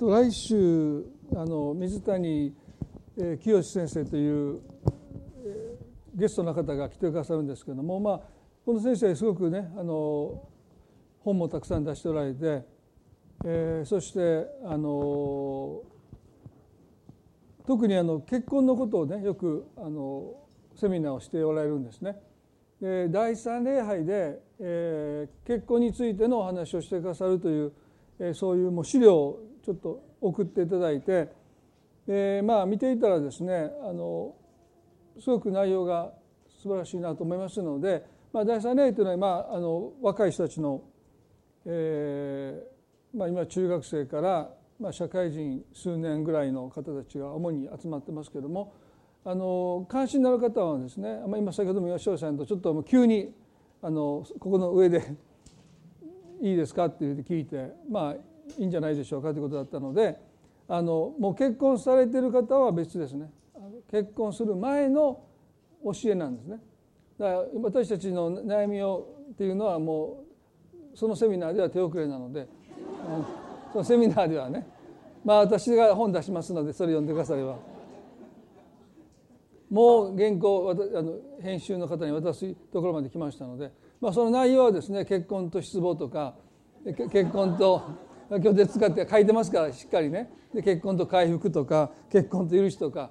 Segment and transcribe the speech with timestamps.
[0.00, 1.04] と来週
[1.36, 2.54] あの水谷、
[3.38, 4.60] 清先生という、
[6.14, 8.20] ゲストの方が来てくださるんですけども、まあ、
[8.64, 10.48] この先生すごくねあの
[11.22, 12.64] 本もたくさん出しておられて、
[13.44, 15.82] えー、そしてあの
[17.66, 20.32] 特にあの結婚のことをねよくあの
[20.74, 22.16] セミナーをしておられるんですね。
[22.80, 27.72] で第三礼拝で、えー、結婚についてのお話をしてくださるという、
[28.18, 31.38] えー、そういうもう資料をちょっと送っていただいて。
[32.06, 34.34] でまあ見ていたらですねあの
[35.20, 36.12] すごく内容が
[36.60, 40.82] 素晴らしいなと思いますので、まあ、第三礼拝というのは、まあ、あの若い人たちの、
[41.66, 48.72] えーまあ、今中学生からまあ、社会人数年ぐらいの方たちが主に集まってますけれども
[49.26, 53.34] あの関心のある方はですね今先ほども吉尾さんとちょっと急に
[53.82, 55.14] あのここの上で
[56.40, 58.16] いいですかって聞いてまあ
[58.58, 60.18] いいんじゃないでしょうかということだったので
[60.68, 63.30] あのもう結婚されてる方は別ですね。
[63.90, 65.24] 結婚する前の
[65.82, 66.60] 教えなんですね。
[67.18, 70.24] だから私たちの悩みをっていうのはも
[70.94, 72.46] うそのセミナーでは手遅れなので。
[73.72, 74.66] そのセミナーではね。
[75.24, 77.58] まあ私が本出しますのでそれ読んでくだされば
[79.70, 83.70] もう原稿あの編集の方に渡すところまで来ましたので、
[84.00, 86.34] まあ、その内容はですね結婚と失望とか
[86.84, 87.82] 結婚と
[88.38, 90.30] 今日で使って書いてますからしっかりね。
[90.54, 93.10] で結婚と回復とか結婚と許しとか。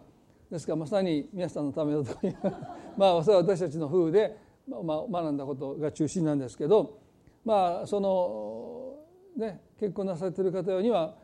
[0.50, 2.38] ですからまさに皆さんのためのという
[2.98, 4.36] まあそれは私たちの夫婦で、
[4.68, 7.00] まあ、学んだことが中心なんですけど。
[7.46, 9.00] まあその
[9.38, 11.16] ね結婚なさってる方には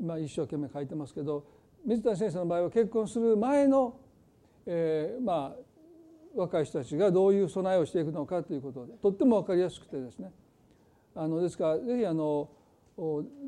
[0.00, 1.44] 今一生懸命書いてますけど
[1.84, 3.96] 水谷先生の場合は結婚する前の、
[4.66, 5.56] えー、まあ
[6.34, 10.32] 若い人たちがどういう備えをしていくのかということでとっても分かりやすくてですね。
[11.14, 12.48] あのですからぜひあの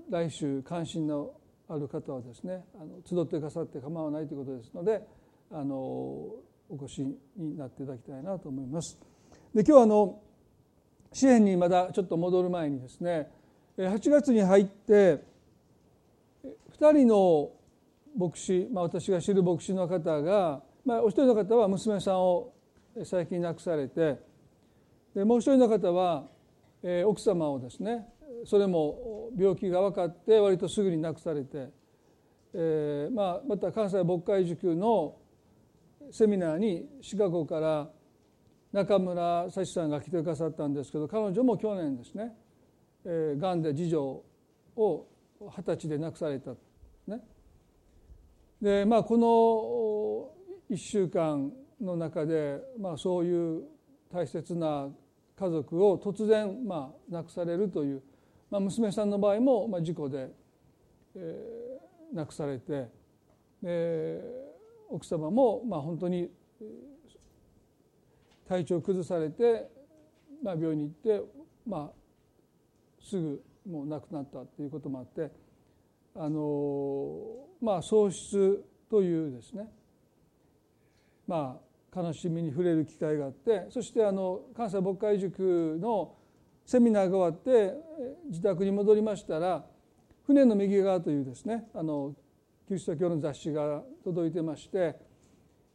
[0.08, 1.32] 来週関心の
[1.68, 5.02] ある方はですねあの集ってくださって構わないということですので
[5.50, 6.40] あのお
[6.76, 7.02] 越し
[7.36, 8.96] になっていただきたいなと思います。
[9.52, 10.20] で今日あの
[11.12, 13.28] 支援にまだちょっと戻る前にですね
[13.76, 15.24] 8月に入って
[16.78, 17.50] 2人の
[18.16, 22.52] 牧師、まあ、私が知る牧師の方が、まあ、お一人の方は娘さんを
[23.04, 24.18] 最近亡くされて
[25.14, 26.28] でもう一人の方は、
[27.04, 28.06] 奥様をですね
[28.44, 31.68] それも病気が分かって割とすぐに亡くされて、
[32.54, 35.16] えーまあ、また関西牧会塾の
[36.10, 37.90] セミナーにシカゴから
[38.72, 42.32] 中村幸さんが来てくださったんですけど彼女も去年ですね
[43.04, 44.22] えー、がんで次女
[44.76, 45.06] を
[45.40, 46.50] 二十歳で亡くされた、
[47.06, 47.20] ね、
[48.60, 51.50] でまあこの1週間
[51.80, 53.62] の中で、まあ、そういう
[54.12, 54.88] 大切な
[55.38, 58.02] 家族を突然、まあ、亡くされるという、
[58.50, 60.30] まあ、娘さんの場合も、まあ、事故で、
[61.14, 62.88] えー、亡くされて、
[63.62, 66.30] えー、奥様も、まあ、本当に
[68.48, 69.68] 体調を崩されて、
[70.42, 71.24] まあ、病院に行って、
[71.66, 72.00] まあ、
[73.02, 75.30] すぐもう亡くなったということもあって
[76.14, 77.20] あの
[77.62, 79.68] まあ喪失というですね
[81.26, 81.60] ま
[81.94, 86.14] あ悲しみに触れる機会があってそしてあの関西牧会塾の
[86.70, 87.74] セミナーが終わって
[88.28, 89.64] 自宅に戻りましたら
[90.24, 92.14] 「船の右側」というですねあの
[92.68, 94.94] キリスト教の雑誌が届いてまして、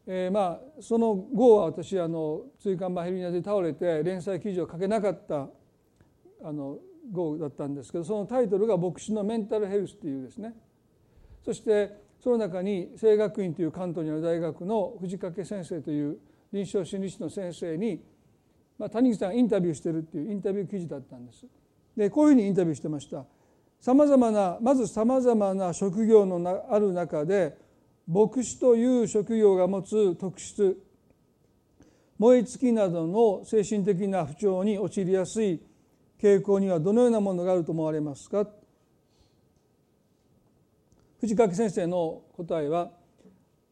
[0.07, 5.49] えー、まあその後は私あの椎間板ヘルニアで倒れて連載記事を書けなかった
[6.41, 6.77] あの
[7.11, 10.55] 号だったんですけどそのタイトルが「牧師のメンタルヘルス」っていうですね。
[11.43, 11.91] そして
[12.21, 16.19] その中に聖学院という関東にある大学の藤掛先生という
[16.53, 18.01] 臨床心理士の先生に、
[18.77, 21.45] まあ、谷口さんがインタビューしてるっていうインタビュー記事だったんです。
[21.95, 23.25] でこういうふうにインタビューしてました。
[23.79, 27.57] さまざまなまずさまざまな職業のなある中で
[28.07, 30.81] 牧師という職業が持つ特質
[32.17, 35.61] 燃え尽きなどの精神的な不調に陥りやすい
[36.21, 38.47] 傾向にはどのようなものがあると思われますか？
[41.19, 42.91] 藤掛先生の答えは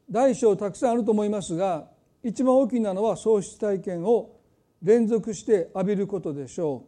[0.09, 1.87] 大小たくさんあると思いますが
[2.23, 4.39] 一番大きなのは喪失体験を
[4.83, 6.85] 連続して浴びることでしょ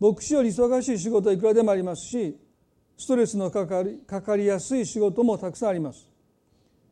[0.00, 0.06] う。
[0.10, 2.38] 牧師より忙しい仕事はいくらでもありますし
[2.96, 6.08] ストレスのかかりかかりやすい仕事もたくさんあります。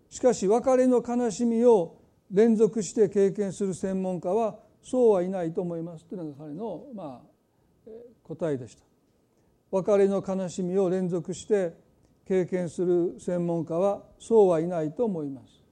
[0.09, 2.01] しかし別れの悲しみを
[2.31, 7.91] 連続して経験する専門家はそうはいないと思いますというのが彼のまあ
[8.23, 8.83] 答えでした。
[9.71, 11.75] 別れの悲しみを連続して
[12.27, 15.63] 経験する専門家はそうはいないと思います。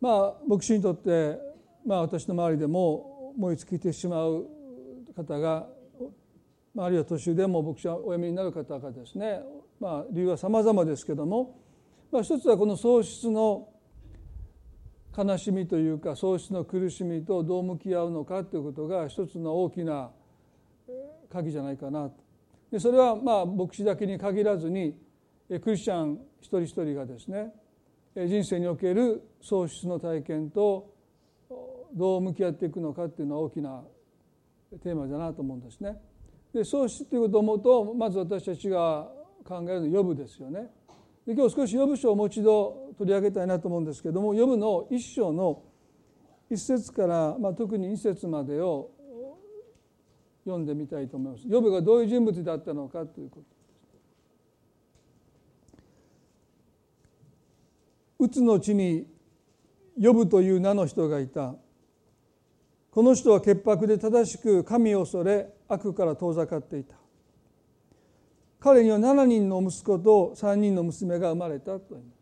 [0.00, 1.38] まあ牧師にとって、
[1.86, 4.46] まあ、私の周りでも燃え尽きてしまう
[5.16, 5.68] 方が
[6.76, 9.40] まあ、あるいは途中でも牧師をお読みになる方がですね、
[9.80, 11.58] まあ、理由は様々ですけども、
[12.12, 13.66] まあ、一つはこの喪失の
[15.16, 20.10] 悲しみというか喪失の苦しみとどう向き合うのかということが一つの大きな
[21.32, 22.12] 鍵じゃないかなと。
[22.70, 24.94] でそれはまあ牧師だけに限らずに
[25.48, 27.54] クリスチャン一人一人がですね
[28.14, 30.92] 人生における喪失の体験と
[31.96, 33.82] どう向き合っていくのかっていうのは大きな
[34.82, 35.96] テーマだなと思うんですね。
[36.52, 39.08] で喪失ということを思うとまず私たちが
[39.44, 40.70] 考えるのは予部ですよね。
[41.26, 45.62] で今日少し予部書をもう一度取り上げたいなと思うんですけども予部の一章の
[46.50, 48.90] 一節から、まあ、特に二節までを
[50.44, 51.44] 読んでみたいと思います。
[51.48, 53.44] 予部がどういう人物だったのかということ。
[58.18, 59.06] うつの地に
[60.00, 61.54] 呼ぶという名の人がいた
[62.96, 66.96] この人は潔白で正しく神を恐れ悪から遠ざかっていた。
[68.58, 72.16] 彼には7人の息子と3人の娘が生まれたと言います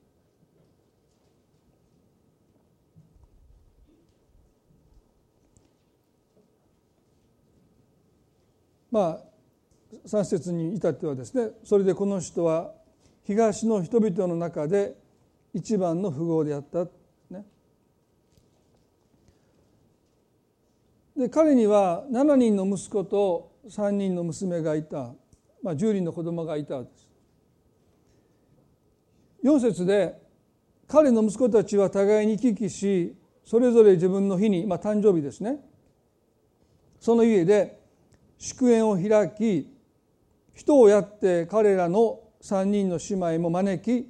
[8.91, 12.73] まあ3節に至ってはですねそれでこの人は
[13.23, 14.97] 東の人々の中で
[15.55, 16.85] 一番の富豪であった、
[17.31, 17.47] ね、
[21.17, 25.15] で彼には7人の息子と3人の娘がいた、
[25.63, 27.09] まあ、10人の子供がいたです。
[29.45, 30.21] 4節で
[30.89, 33.15] 彼の息子たちは互いに行き来し
[33.45, 35.59] それぞれ自分の日に、まあ、誕生日ですね。
[36.99, 37.79] その家で
[38.39, 39.71] 祝宴を開き
[40.55, 44.09] 人をやって彼らの3人の姉妹も招き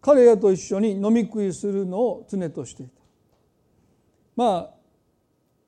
[0.00, 2.92] 彼らと一緒に飲み食いするのを常としていた。
[4.36, 4.81] まあ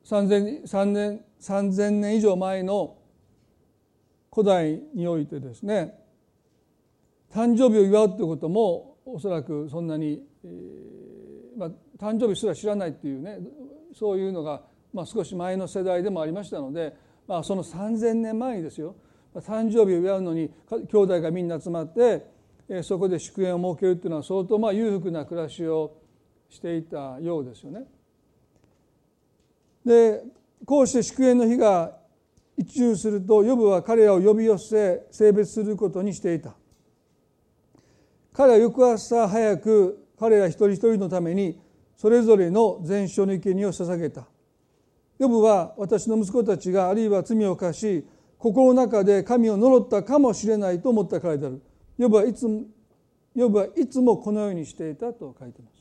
[0.05, 2.97] 3000 3年 ,3 年以上前の
[4.33, 5.99] 古代においてですね
[7.33, 13.39] 誕生日を祝うということもおそらくそんなに、えーまあ、誕生日すら知らないっていうね
[13.95, 14.63] そういうのが、
[14.93, 16.95] まあ、少し前の世代でもありましたので、
[17.27, 18.97] まあ、その3,000年前にですよ
[19.35, 22.27] 誕生日を祝うのに兄弟がみんな集まって
[22.83, 25.97] そこで祝宴を設けるっていうのは相当まあ裕福な暮らしを
[26.49, 27.85] していたようですよね。
[29.85, 30.23] で
[30.65, 31.97] こうして祝宴の日が
[32.57, 36.55] 一中するとヨブは彼らを呼び寄せ性別することにしていた。
[38.33, 41.61] 彼は翌朝早く彼ら一人一人のために
[41.97, 44.27] それぞれの全焼の生贄を捧げた。
[45.19, 48.05] ヨブは私の息子たちがあるいは罪を犯し
[48.39, 51.63] 心の中で神を呪ったかもしれないと思ったからである。
[51.99, 52.63] ヨブはいつも
[53.35, 55.74] ヨブはいつもこのようにしていたと書いてます。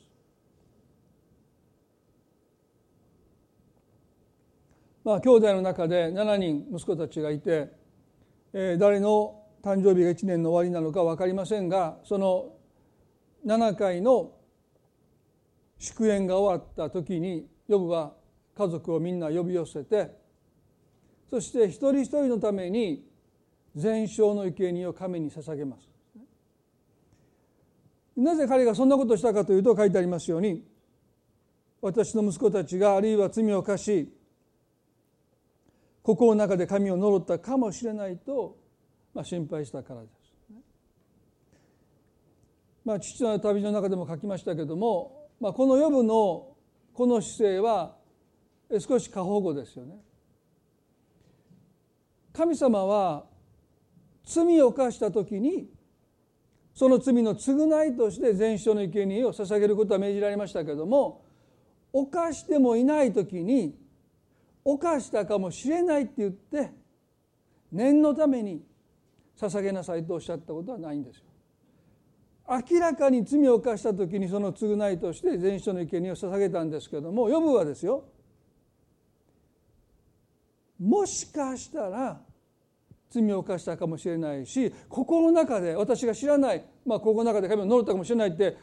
[5.04, 7.70] まあ兄弟の中で7人息子たちがいて、
[8.52, 12.52] えー、誰の誕生日が1年の終わりなのか分かりませんがその
[13.46, 14.32] 7回の
[15.78, 18.14] 祝宴が終わった時にヨブは
[18.56, 20.10] 家族をみんな呼び寄せて
[21.28, 23.04] そして一人一人のために
[23.74, 25.88] 全焼の生贄を神に捧げます。
[28.16, 30.62] なぜ彼がそんなことをしたかというと書いてありますように
[31.82, 34.14] 私の息子たちがあるいは罪を犯し
[36.04, 38.58] 心の中で神を呪ったかもしれないと、
[39.14, 40.12] まあ、心配したからです。
[42.84, 46.48] まあ、父の旅の中でも書きましたけども、まあ、この予部の
[46.92, 47.96] この姿勢は
[48.78, 49.96] 少し過保護ですよね。
[52.34, 53.24] 神様は
[54.26, 55.70] 罪を犯した時に
[56.74, 61.24] その罪の償いとして全焼の生贄を捧げることは命じられましたけども
[61.92, 63.78] 犯してもいない時に
[64.64, 66.72] 犯したかもしれないって言って
[67.70, 68.62] 念のために
[69.38, 71.24] 捧げなさいとおっしゃったことはないんですよ。
[72.48, 78.04] 明らかに罪を犯した時にその償いとして全焼の生贄を捧げたんですけども予部はですよ
[80.78, 82.20] もしかしたら
[83.10, 88.56] 罪を犯したかもしれないし心の中で私が知らない、まあ、心の中で神を呪ったかもしれないって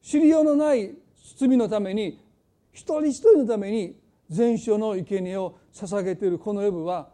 [0.00, 0.94] 知りようのない
[1.38, 2.18] 罪のために
[2.72, 3.94] 一人一人のために
[4.30, 7.10] 全焼の生贄を捧げているこの予部は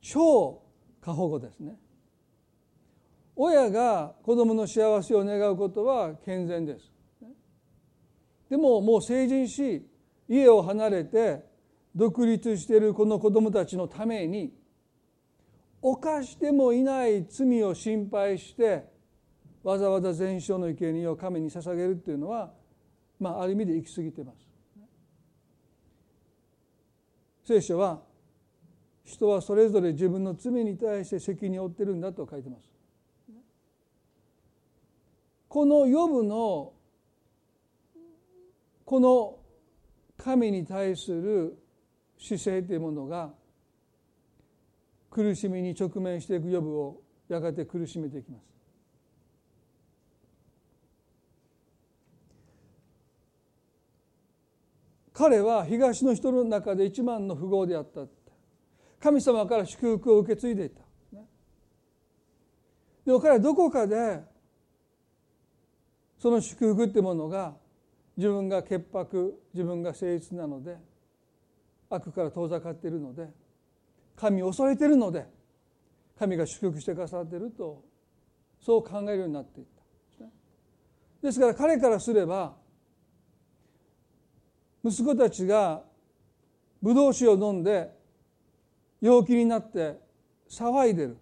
[0.00, 0.62] 超
[1.00, 1.76] 過保護ですね。
[3.34, 6.92] 親が子供の幸せを願うことは健全です。
[8.50, 9.86] でももう成人し
[10.28, 11.42] 家を離れて
[11.94, 14.52] 独立しているこの子供たちのために
[15.80, 18.84] 犯してもいない罪を心配して
[19.62, 22.52] わざわざ全焼の生贄を神に捧げるっていうのは、
[23.18, 24.51] まあ、ある意味で行き過ぎてます。
[27.44, 28.00] 聖書は
[29.04, 32.62] 人はそれぞれ自分の罪に対して責任を負ってるんだと書いてます。
[35.48, 36.72] この予部の
[38.84, 39.38] この
[40.16, 41.58] 神に対する
[42.16, 43.34] 姿勢というものが
[45.10, 48.51] 苦しみに直面していく予部をやがて苦しめていきます。
[55.12, 58.06] 彼は東の人の中で一番の富豪であった
[59.00, 60.80] 神様から祝福を受け継いでいた。
[63.04, 64.22] でも彼はどこかで
[66.18, 67.54] その祝福ってものが
[68.16, 70.76] 自分が潔白自分が誠実なので
[71.90, 73.28] 悪から遠ざかっているので
[74.14, 75.26] 神を恐れているので
[76.18, 77.82] 神が祝福してくださっていると
[78.60, 79.82] そう考えるようになっていった。
[81.22, 82.54] ですから彼からすれば
[84.84, 85.82] 息子たちが
[86.82, 87.90] ブドウ酒を飲んで
[89.00, 89.98] 陽気になって
[90.48, 91.16] 騒いでる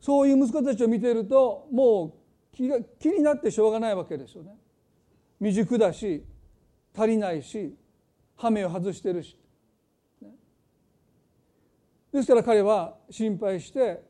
[0.00, 2.06] そういう息子たちを見ているとも
[2.52, 4.54] う気が気になってしょうがないわけですよね。
[5.38, 6.24] 未熟だし
[6.94, 7.74] 足りないし
[8.36, 9.38] 羽目を外してるし。
[12.12, 14.02] ですから彼は心配して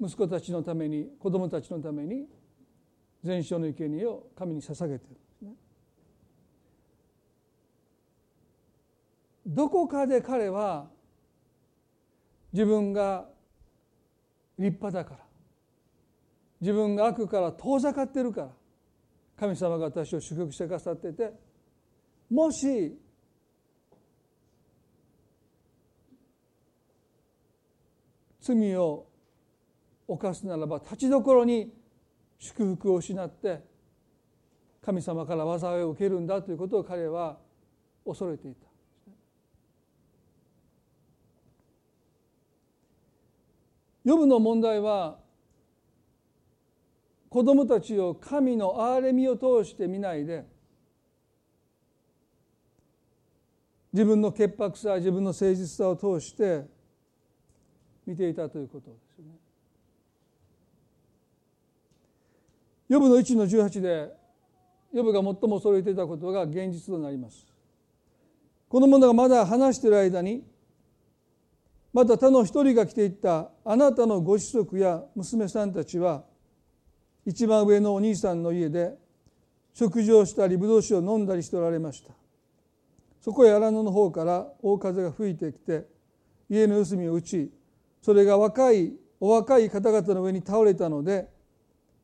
[0.00, 2.26] 息子たちのために子供たちのために
[3.24, 5.52] 全焼の生贄を神に捧げてるんですね。
[9.50, 10.88] どこかで彼は
[12.52, 13.26] 自分が
[14.56, 15.20] 立派だから
[16.60, 18.48] 自分が悪から遠ざかってるから
[19.36, 21.32] 神様が私を祝福してくださってて
[22.30, 22.96] もし
[28.40, 29.08] 罪を
[30.06, 31.72] 犯すならば立ちどころに
[32.38, 33.64] 祝福を失って
[34.80, 37.38] 神様から災いを受けるんだということを彼は
[38.04, 38.69] 恐れていた。
[44.10, 45.18] ヨブの問題は
[47.28, 50.44] 子供たちを神の憐れみを通して見ないで
[53.92, 56.64] 自分の潔白さ自分の誠実さを通して
[58.04, 59.30] 見ていたということですよね。
[62.88, 64.12] ヨブの1の18で
[64.92, 67.46] ヨブが最も恐れていたことが現実となります。
[68.68, 70.42] この者がまだ話している間に
[71.92, 76.24] また他の一人が来ていったあなたのご子息や娘さんたちは
[77.26, 78.94] 一番上のお兄さんの家で
[79.74, 82.12] 食事をしたりぶどう酒を飲んだりしておられました。
[83.20, 85.86] そこへ荒野の方から大風が吹いてきて
[86.48, 87.50] 家の四隅を打ち
[88.00, 91.28] それが若いお若い方々の上に倒れたので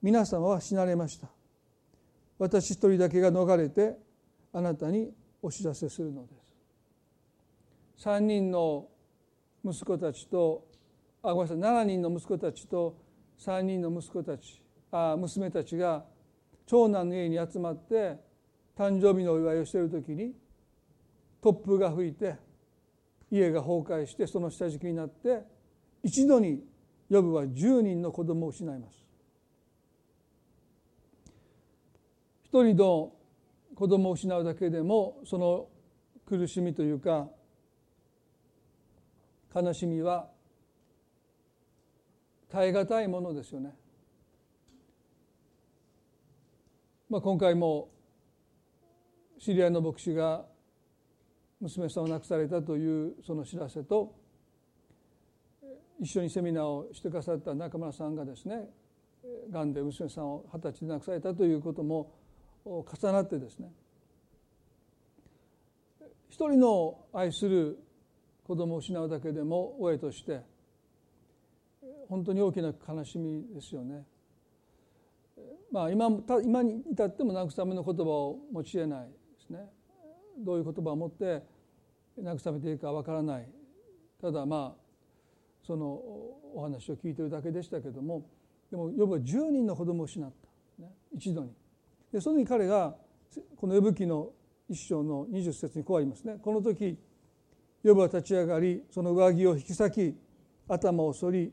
[0.03, 1.29] 皆様は死なれました。
[2.39, 3.97] 私一人だけが逃れて
[4.53, 6.35] あなたにお知らせするので
[7.97, 8.07] す。
[8.07, 8.89] 3人の
[9.69, 10.65] 息子たちと
[11.23, 12.97] あごめんなさい7人の息子たちと
[13.41, 16.05] 3人の息子たちあ娘たちが
[16.67, 18.17] 長男の家に集まって
[18.79, 20.35] 誕生日のお祝いをしている時に
[21.43, 22.37] 突風が吹いて
[23.31, 25.43] 家が崩壊してその下敷きになって
[26.03, 26.63] 一度に
[27.09, 28.97] ヨブは10人の子供を失います。
[32.45, 33.13] 一人の
[33.75, 35.69] 子供を失うだけでもその
[36.25, 37.29] 苦しみというか
[39.55, 40.29] 悲しみは
[42.49, 43.75] 耐え難いものですよね。
[47.09, 47.89] まあ、今回も
[49.39, 50.45] 知り合いの牧師が
[51.61, 54.15] 娘さんを亡くされたというその知らせと
[56.01, 58.69] 一緒にセミナーをしてくださった中村さんがですね
[59.51, 62.13] がんで娘さんを二十歳で亡くされたということも
[62.65, 63.71] 重なってですね
[66.29, 67.79] 一人の愛する
[68.47, 70.41] 子供を失うだけでも親として
[72.09, 74.05] 本当に大きな悲しみですよね。
[75.73, 76.09] まあ今
[76.45, 79.69] 今に至っても慰めの言葉を用いないですね。
[80.39, 81.43] どういう言葉を持って
[82.23, 83.49] 慰めていいかわからない。
[84.21, 84.81] ただまあ
[85.67, 85.87] その
[86.55, 88.31] お話を聞いてるだけでしたけども
[88.71, 90.31] でもヨブは10人の子供を失っ
[90.79, 91.51] た、ね、一度に。
[92.13, 92.95] でその時彼が
[93.57, 94.31] この呼ぶ記の
[94.69, 96.39] 一章の20節にこうありますね。
[96.41, 96.97] この時
[97.83, 100.17] ヨブは立ち上がりその上着を引き裂き
[100.69, 101.53] 頭を反り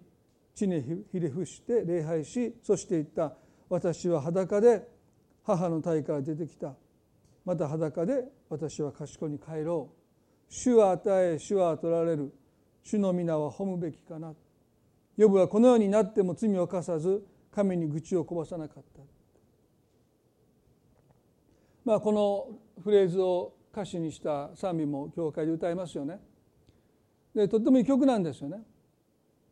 [0.56, 3.34] 地にひれ伏して礼拝しそして言った
[3.70, 4.88] 私は裸で
[5.44, 6.74] 母の体から出てきた。
[7.46, 9.96] また裸で私は賢に帰ろう。
[10.48, 12.34] 主は与え主は取られる。
[12.84, 14.34] 主の皆は褒むべきかな。
[15.18, 19.02] ヨブはこのようになっても罪を犯さず神に愚痴をこぼさなかった。
[21.84, 26.20] まあこのフレーズを歌詞にした賛美も教会で歌いますよね。
[27.34, 28.62] でとってもいい曲なんですよね。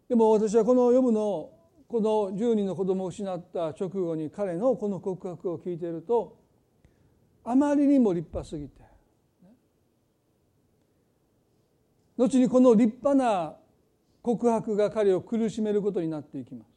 [0.07, 1.49] でも私はこのヨブの
[1.87, 6.37] この10人の子供を失った直後に彼のこの告白を聞いていると
[7.43, 8.81] あまりにも立派すぎて。
[12.17, 13.55] 後にこの立派な
[14.21, 16.70] 告白が彼を苦しめることになっていきます。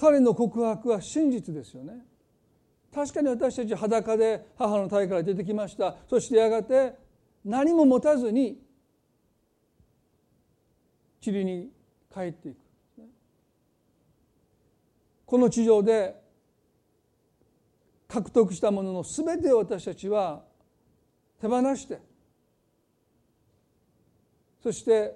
[0.00, 1.92] 彼の告白は真実ですよね。
[2.90, 5.94] 確かに私たち裸で母の体から出てきました。
[6.08, 6.94] そしてやがて
[7.44, 8.58] 何も持たずに
[11.22, 11.70] 塵に
[12.12, 12.56] 帰っていく。
[15.26, 16.18] この地上で
[18.08, 20.42] 獲得したものの全てを私たちは
[21.42, 22.00] 手放して
[24.62, 25.14] そして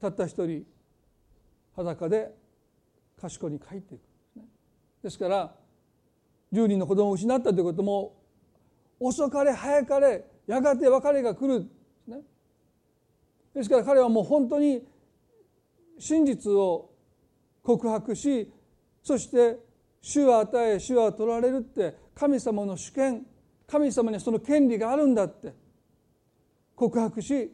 [0.00, 0.64] たった一人
[1.76, 2.34] 裸で
[3.20, 4.11] 賢に帰っていく。
[5.02, 5.54] ですから
[6.52, 8.14] 10人の子供を失ったということも
[9.00, 11.62] 遅かれ早かれやがて別れが来る。
[11.62, 11.66] で
[12.04, 12.20] すね。
[13.54, 14.86] ですから彼はもう本当に
[15.98, 16.90] 真実を
[17.62, 18.50] 告白し
[19.02, 19.58] そして
[20.00, 23.24] 主は与え主は取られるって神様の主権
[23.66, 25.54] 神様にその権利があるんだって
[26.74, 27.52] 告白し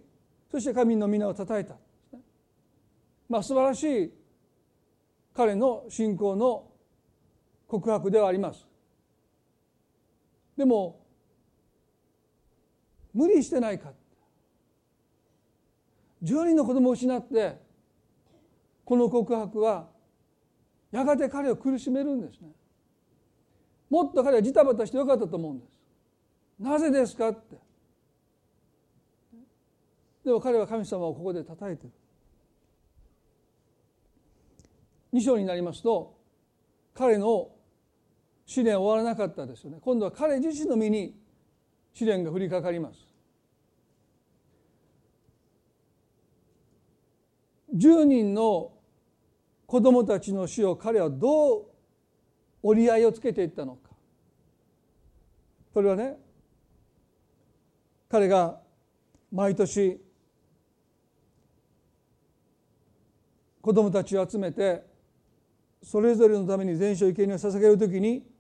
[0.51, 1.77] そして神の皆をたたえた、
[3.29, 4.13] まあ素晴らしい
[5.35, 6.68] 彼の信仰の
[7.69, 8.67] 告白ではあります。
[10.57, 11.01] でも
[13.15, 13.93] 無理してないか。
[16.23, 17.61] 10人の子供を失って
[18.85, 19.87] この告白は
[20.91, 22.49] やがて彼を苦しめるんですね。
[23.91, 25.79] もっと彼はジタバタしてよかったと思うんです。
[26.59, 27.57] なぜですかって。
[30.25, 31.93] でも彼は神様をここで叩いてる。
[35.13, 36.19] 2章になりますと
[36.95, 37.51] 彼の
[38.49, 39.79] 試練終わらなかったですよね。
[39.79, 41.15] 今度は彼自身の身に
[41.93, 42.99] 試練が降りかかります。
[47.77, 48.73] 10人の
[49.67, 51.67] 子供たちの死を彼はどう
[52.63, 53.91] 折り合いをつけていったのか。
[55.75, 56.17] それはね
[58.09, 58.63] 彼が
[59.31, 60.01] 毎年
[63.61, 64.87] 子供たちを集めて
[65.83, 68.38] それぞれのために全焼生贄を捧げる時に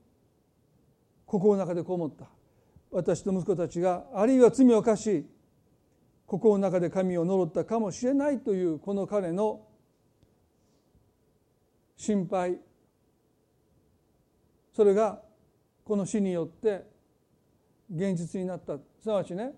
[1.29, 2.25] 心の中でこう思った。
[2.91, 5.27] 私と息子たちがあるいは罪を犯し
[6.27, 9.61] 心の中で神を呪ったかもしれないというこの彼の
[11.97, 12.59] 心配。
[14.73, 15.21] それが
[15.85, 16.87] この死によって
[17.95, 18.79] 現実になった。
[19.03, 19.53] すなわちね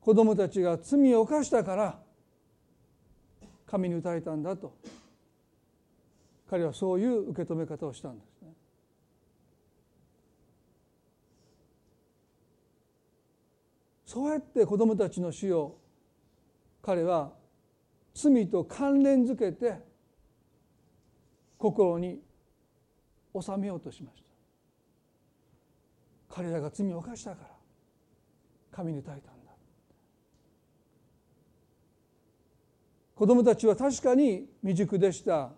[0.00, 1.98] 子供たちが罪を犯したから
[3.66, 4.72] 神に打たれたんだと。
[6.48, 8.35] 彼はそういう受け止め方をしたんです。
[14.16, 15.76] そうやって子どもたちの死を
[16.80, 17.34] 彼は
[18.14, 19.74] 罪と関連づけて
[21.58, 22.22] 心に
[23.38, 24.22] 収めようとしまし
[26.30, 26.34] た。
[26.34, 27.48] 彼らが罪を犯したから
[28.72, 29.50] 神に耐えたんだ。
[33.16, 35.50] 子供たちは確かに未熟でした。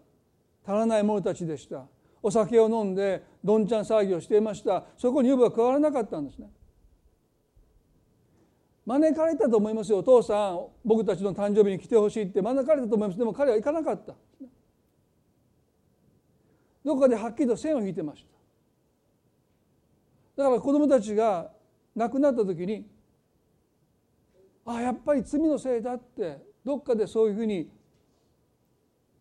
[0.67, 1.87] 足らない者たちでした。
[2.21, 4.85] お酒を飲んでどんちゃん騒ぎをしていました。
[4.97, 6.51] そこに呼ぶは加わらなかったんですね。
[8.89, 9.99] 招かれたと思いますよ。
[9.99, 12.41] お父さん僕たちの誕生日に来てほしいって。
[12.41, 13.19] 招かれたと思います。
[13.19, 14.15] でも彼は行かなかった。
[16.83, 18.25] どこかではっきりと線を引いてまし
[20.37, 20.43] た。
[20.43, 21.51] だから子どもたちが
[21.95, 22.87] 亡くなった時に
[24.65, 27.69] ああやっぱり罪のせいだってどっかでそういうふうに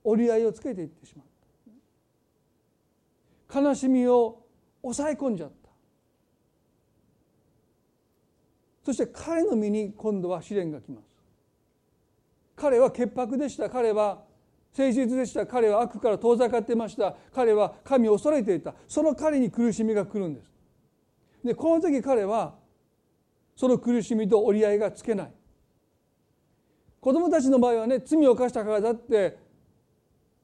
[0.05, 1.25] 折り合いをつけていってしまっ
[3.49, 3.59] た。
[3.59, 4.45] 悲しみを
[4.81, 5.66] 抑え込んじゃった。
[8.87, 11.07] そして彼の身に今度は試練が来ます。
[12.55, 13.69] 彼は潔白でした。
[13.69, 14.23] 彼は
[14.77, 15.45] 誠実でした。
[15.45, 17.13] 彼は悪から遠ざかってました。
[17.35, 18.73] 彼は神を恐れていた。
[18.87, 20.49] その彼に苦しみが来るんです。
[21.43, 22.55] でこの時彼は
[23.57, 25.33] その苦しみと折り合いがつけない。
[27.01, 29.37] 子供たちの場合はね罪を犯したからだって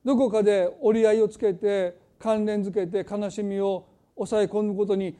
[0.03, 5.17] どこかで折り合いをつけて関連づけて悲しみを抑え込むことに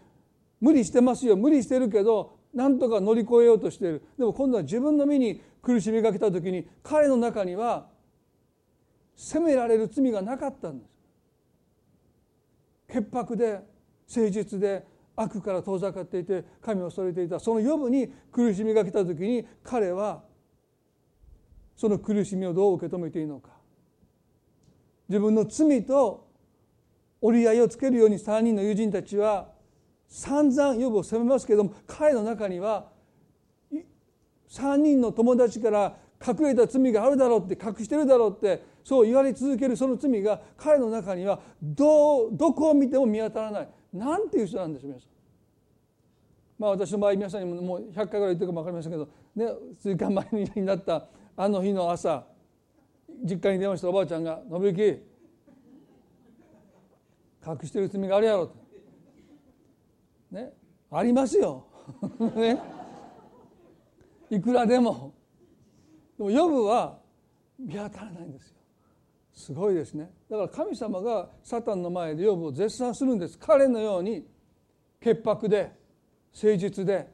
[0.60, 1.38] 無理してますよ。
[1.38, 4.04] 無理してるけど何とか乗り越えようとしている。
[4.18, 7.88] でも今度は自分の身に苦しみが来た時に彼の中には
[9.16, 10.90] 責められる罪がなかったんです。
[12.90, 13.62] 潔白で
[14.08, 14.86] 誠実で
[15.16, 17.40] 悪から遠ざかっていて神を恐れていた。
[17.40, 20.24] その予部に苦しみが来た時に彼は
[21.76, 23.50] その苦しみをどう受け止めていいのか。
[25.10, 26.28] 自分の罪と
[27.22, 29.53] 折り合いをつけるように3人の友人たちは
[30.14, 32.86] 散々ヨブを責めますけれども彼の中には
[34.48, 45.10] 3人の友達から隠れた罪があるだろうって隠してるだろうってそう言われ続けるその罪が彼の中にはどどこを見ても見当たらないなんていう人なんでしょう皆さん。
[46.60, 49.48] まあ私の場合皆さんにももう100回ぐらい言ってるかも分かりませんけどね
[49.82, 52.24] 数日間前になったあの日の朝
[53.24, 55.00] 実家に電話したおばあちゃんが「信行
[57.46, 58.63] 隠してる罪があるやろ」と。
[60.34, 60.54] ね
[60.92, 61.66] ありますよ。
[62.36, 62.60] ね
[64.30, 65.14] いくらでも。
[66.18, 67.00] でもヨブは
[67.58, 68.58] 見当たらないんですよ。
[69.32, 70.12] すごいですね。
[70.30, 73.38] だから神様がサタンの前でヨブを絶賛するんです。
[73.38, 74.28] 彼のように
[75.00, 75.72] 潔白で
[76.34, 77.08] 誠実で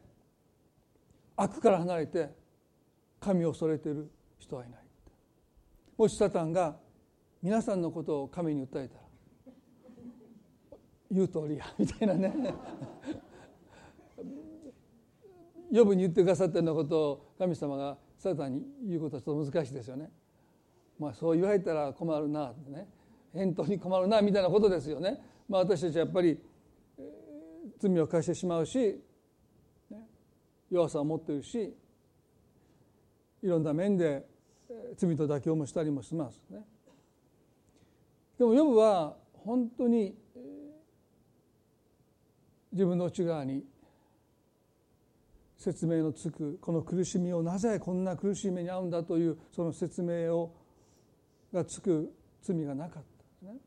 [1.36, 2.30] 悪から離れて
[3.20, 4.80] 神を恐れている人はいない
[5.98, 6.78] もしサタンが
[7.42, 9.02] 皆さんのことを神に訴えたら
[11.12, 12.34] 言う通りやみたいなね
[15.72, 20.10] 予部に言ってくださったようなことを神様がサタンに言うことはちょっと難しいですよね。
[21.00, 22.88] まあ、そう言われたら困るなってね
[23.34, 25.22] 返答に困るなみたいなことですよね。
[25.48, 26.38] まあ、私たちはやっぱり
[27.80, 29.02] 罪を犯してしまうし
[30.70, 31.74] 弱さを持っているし
[33.42, 34.26] いろんな面で
[34.98, 36.66] 罪と妥協もしたりもしますね。
[38.38, 40.16] でもヨブは本当に
[42.72, 43.64] 自分の内側に
[45.58, 50.56] 説明のつくこの苦しみをなぜこんな苦しい目に遭うんだというその説明を
[51.54, 53.04] がつく罪がなかっ
[53.42, 53.58] た、ね、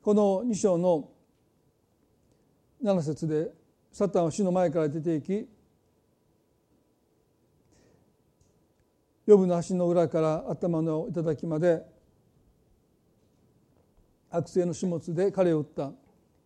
[0.00, 1.10] この2章の
[2.82, 3.50] 7節で
[3.92, 5.46] サタンは死の前から出ていき
[9.26, 11.82] ヨブの足の裏から頭の頂まで
[14.30, 15.92] 悪性の種物で彼を打った。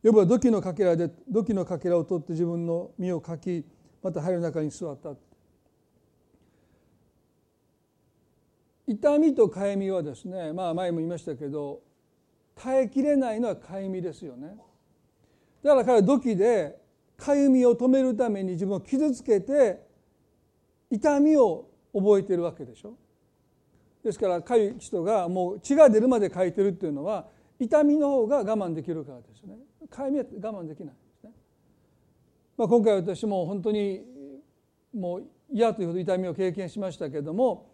[0.06, 3.64] ヨブは土器のかけらで土器のかけらを取って自分の身をかき
[4.00, 5.16] また肺の中に座った。
[8.86, 11.80] 痛みとかゆみはですねまあ前も言いましたけど
[12.54, 14.56] 耐えきれないのはかゆみですよね。
[15.64, 16.78] だから彼は土器で
[17.16, 19.84] かゆみを止めるために自分を傷つけて
[20.88, 22.94] 痛みを覚えてるわけでしょ。
[24.04, 27.26] ですからかゆい人がもう血が出るまで書いてるっていうのは
[27.58, 29.56] 痛みの方が我慢できるからですね。
[29.88, 31.32] かゆみは我慢できないですね、
[32.56, 34.02] まあ、今回私も本当に
[34.94, 37.70] もう嫌というほど痛みを経験しましたけれども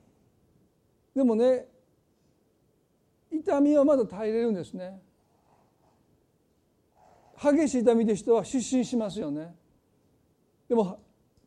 [1.15, 1.67] でもね
[3.31, 5.01] 痛みはまだ耐えれるんですね。
[7.43, 9.55] 激しい痛みで人は失神しますよね。
[10.69, 11.01] でも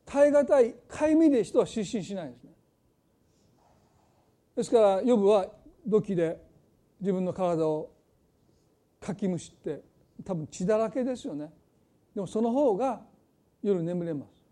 [0.06, 2.51] 耐え難いかゆみで人は失神しないですね。
[4.56, 5.47] ですからヨブは
[5.86, 6.41] 土器で
[6.99, 7.91] 自分の体を
[8.99, 9.82] かきむしって
[10.23, 11.51] 多分血だらけですよね。
[12.13, 13.01] でもその方が
[13.62, 14.45] 夜眠れます。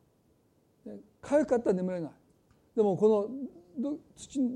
[1.22, 2.12] かゆかったら眠れない。
[2.76, 3.30] でもこ
[3.80, 4.00] の土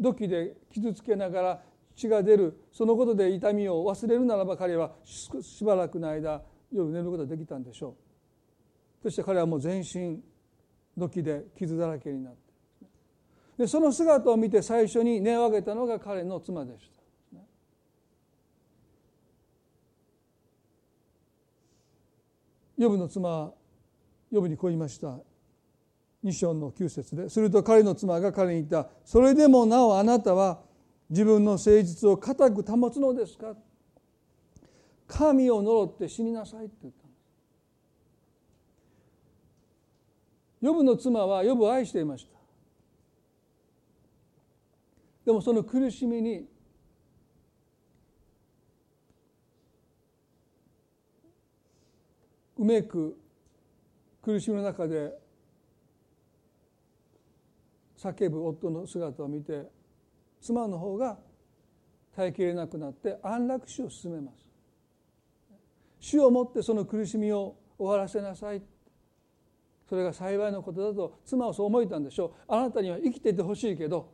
[0.02, 1.64] 土器で傷つけながら
[1.96, 6.42] 血が出るそのことで痛みを忘れるならば彼はしばらくの間
[6.72, 7.96] 夜寝ることができたんでしょ
[9.02, 9.04] う。
[9.04, 10.20] そして彼はもう全身
[10.98, 12.40] 土器で傷だらけになって。
[13.58, 16.97] でその姿を見て最初に音を上げたのが彼の妻でした。
[22.78, 23.54] ヨブの妻は
[24.32, 25.18] ヨブにこう言いました。
[26.24, 30.62] 2章の9節ですると彼の妻が彼に言った「それでもなおあなたは
[31.10, 33.56] 自分の誠実を固く保つのですか?」
[35.08, 37.22] 神を呪って死になさいって言ったんです。
[40.62, 42.38] ヨブの妻はヨブを愛していました。
[45.24, 46.48] でもその苦しみに
[52.58, 53.18] うめく
[54.22, 55.14] 苦しみの中で
[57.98, 59.68] 叫ぶ夫の姿を見て
[60.42, 61.18] 妻の方が
[62.16, 64.48] 耐えきれなくなって安楽死を進めます。
[66.00, 68.62] 死をもってその苦しみを終わらせなさい。
[69.88, 72.54] それが幸いのことだと妻はそう思えたんでしょう。
[72.54, 74.12] あなたには生きていてほしいけど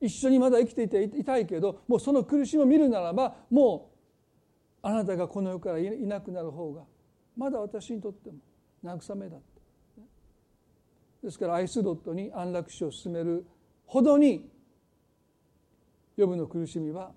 [0.00, 3.93] 一緒にまだ生きていていたいけどもうその苦しみを見るならばもう
[4.86, 6.82] あなたがこの世からいなくなる方が
[7.38, 8.36] まだ私にとっても
[8.84, 9.38] 慰めだ
[11.22, 13.46] ですからアイスドットに安楽死を進める
[13.86, 14.46] ほどに
[16.18, 17.12] 予部の苦しみは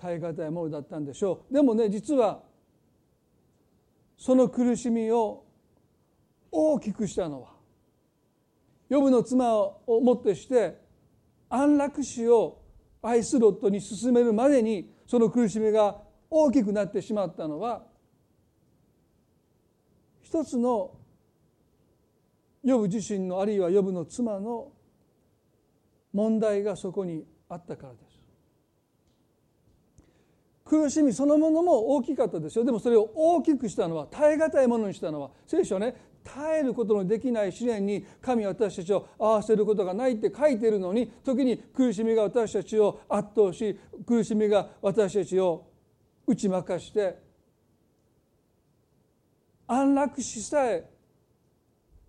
[0.00, 1.54] 耐え難いものだったんでしょう。
[1.54, 2.42] でもね実は
[4.16, 5.44] その苦しみを
[6.50, 7.52] 大きくしたのは
[8.88, 10.76] 予部の妻をもってして
[11.48, 12.60] 安楽死を
[13.00, 17.82] 愛する夫に進めるまでにその苦しみが大きくなってしまったのは
[20.20, 20.92] 一つの
[22.62, 24.72] ヨブ自身のあるいはヨブの妻の
[26.12, 28.18] 問題がそこにあったからです。
[30.68, 45.67] 苦しみそのものも大きかったですよでもそれを大きくしたのは耐え難いものにしたのは聖書はね耐えることのできない試練に神は私たちを合わせることがないって書いてるのに時に苦しみが私たちを圧倒し苦しみが私たちを
[46.28, 47.18] 打ち負かして
[49.66, 50.88] 安楽死さえ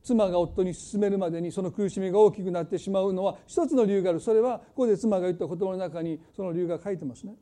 [0.03, 7.35] 妻が夫に勧めるまでにその苦しみが大きくなってしまうのは一つの理由があるそれはここで妻が言った言葉の中にその理由が書いてますね。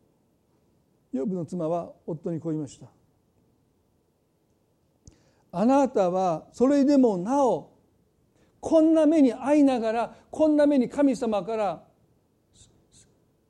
[1.13, 2.87] ヨブの妻は夫にこう言いました。
[5.51, 7.71] あなたはそれでもなお
[8.59, 11.83] こんな目に遭いながらこんな目に神様から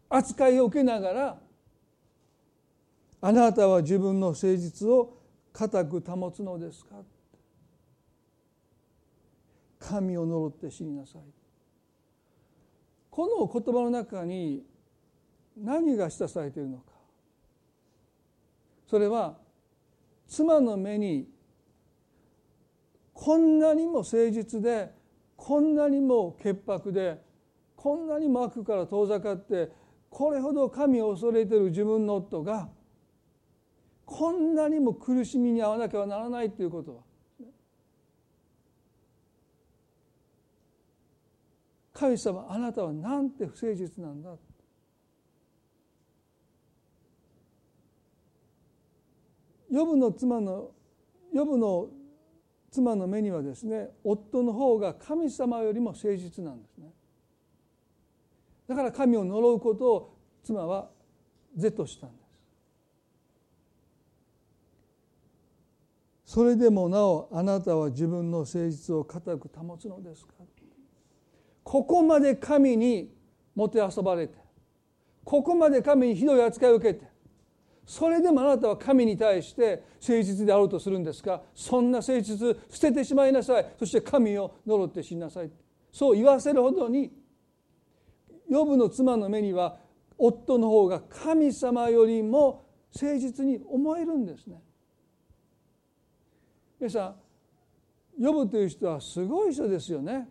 [0.10, 1.38] 扱いを受けながら
[3.20, 5.18] あなたは自分の誠実を
[5.52, 6.96] 固く保つのですか？
[9.80, 11.22] 神を呪って死になさい。
[13.10, 14.64] この言葉の中に
[15.58, 16.84] 何が示唆されているのか？
[18.88, 19.38] それは
[20.28, 21.28] 妻の目に
[23.14, 24.92] こんなにも誠実で
[25.36, 27.20] こんなにも潔白で
[27.76, 29.72] こんなにも悪から遠ざかって
[30.10, 32.70] これほど神を恐れている自分の夫が
[34.08, 37.02] こんなにも苦しみに遭わなきゃならないということは。
[41.92, 44.38] 神様あなたはなんて不誠実なんだ。
[49.70, 50.72] ヨブの妻の
[51.34, 51.90] ヨブの
[52.72, 56.94] 妻の目にはですね夫の方が神様よりも誠実なんですね。
[58.70, 60.90] だから神を呪うことを妻は
[61.58, 62.27] 是としたんです。
[66.28, 70.34] それでもなおあなたは自分の誠実を固く保つのですか？
[71.64, 73.10] ここまで神に
[73.56, 74.36] もてあそばれて
[75.24, 77.06] ここまで神にひどい扱いを受けて
[77.86, 81.44] それでもあなたは神に対して誠実であろうとするんですか？
[81.56, 83.66] そんな誠実捨ててしまいなさい。
[83.80, 85.50] そして神を呪って死なさい
[85.94, 87.10] そう言わせるほどに
[88.50, 89.78] ヨブの妻の目には
[90.18, 94.62] 夫の方が神様よりも誠実に思えるんですね。
[96.80, 97.16] 皆さ
[98.20, 100.28] んヨブという人はすごい人ですよね。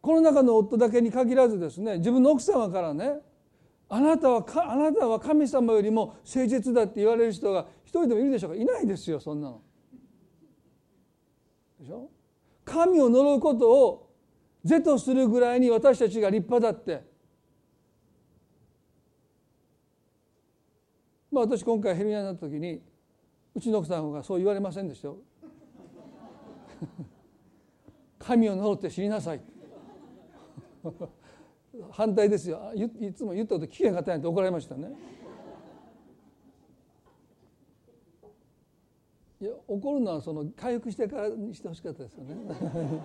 [0.00, 3.18] この中の夫だけに限らずですね自分の奥様からね
[3.88, 9.60] あなたはあなたは神様よりも誠実だって言われる人が一人でもいるでしょうかいないですよそんなの。
[11.80, 12.08] でしょ？
[12.64, 14.10] 神を呪うことを
[14.64, 17.02] 是とするぐらいに私たちが立派だって
[21.30, 22.80] まあ私今回ヘルニアになった時に
[23.54, 25.18] うちの奥さんがそう言われませんでしたよ。
[28.18, 29.40] 神を呪って死になさい。
[31.90, 34.92] 反対ですよいつも言ったこと聞けへんかったんやって怒られましたね
[39.40, 42.36] いや怒るのはその回復してからにしてほしかったですよね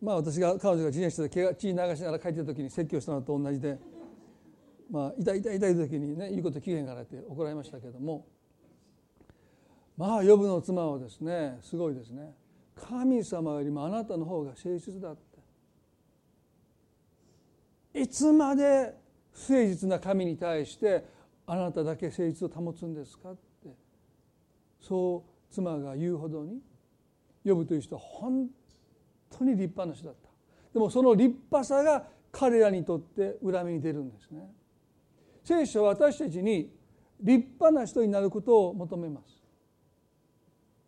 [0.00, 3.78] まあ私が彼女が自転車で血が血流しながら帰ってた時に説教したのと同じで
[4.90, 8.26] まあ痛い痛い痛い時にね言うこと聞けんからって怒られましたけども。
[9.96, 12.34] まあ呼ぶの妻はですねすごいですね。
[12.74, 15.20] 神様よりもあなたの方が誠実だって。
[18.00, 18.94] いつまで
[19.32, 21.04] 不誠実な神に対して
[21.46, 23.40] あなただけ誠実を保つんですかって。
[24.80, 26.60] そう妻が言うほどに
[27.44, 28.48] 呼ぶという人は本
[29.30, 30.28] 当に立派な人だった。
[30.72, 34.48] でもその立派さが彼らにとって恨みに出るんですね。
[35.44, 36.72] 聖書は私たちに
[37.20, 39.40] 立派な人になることを求めます。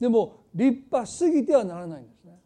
[0.00, 2.38] でも立派すぎてはならないんですね。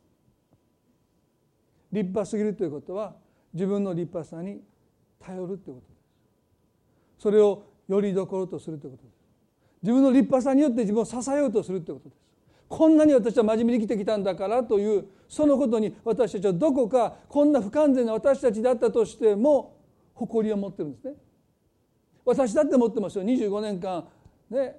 [1.93, 3.15] 立派すぎるということは
[3.55, 4.61] 自分の立派さに
[5.19, 7.23] 頼るということです。
[7.23, 9.17] それをよりどころとするということです。
[9.83, 12.27] 自分の立派さによって自分を支えようとするということです。
[12.69, 19.77] こんなに私は真面目に生きてきたんだからというそのことに私たちはどこかこんな不完全な私たちだったとしても
[20.15, 21.15] 誇りを持ってるんですね。
[22.27, 23.25] 私だって持ってますよ。
[23.25, 24.05] 25年間
[24.51, 24.77] ね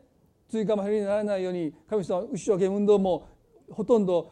[0.50, 3.28] 追加も減りにならないように神様一生懸命運動も
[3.72, 4.32] ほとんど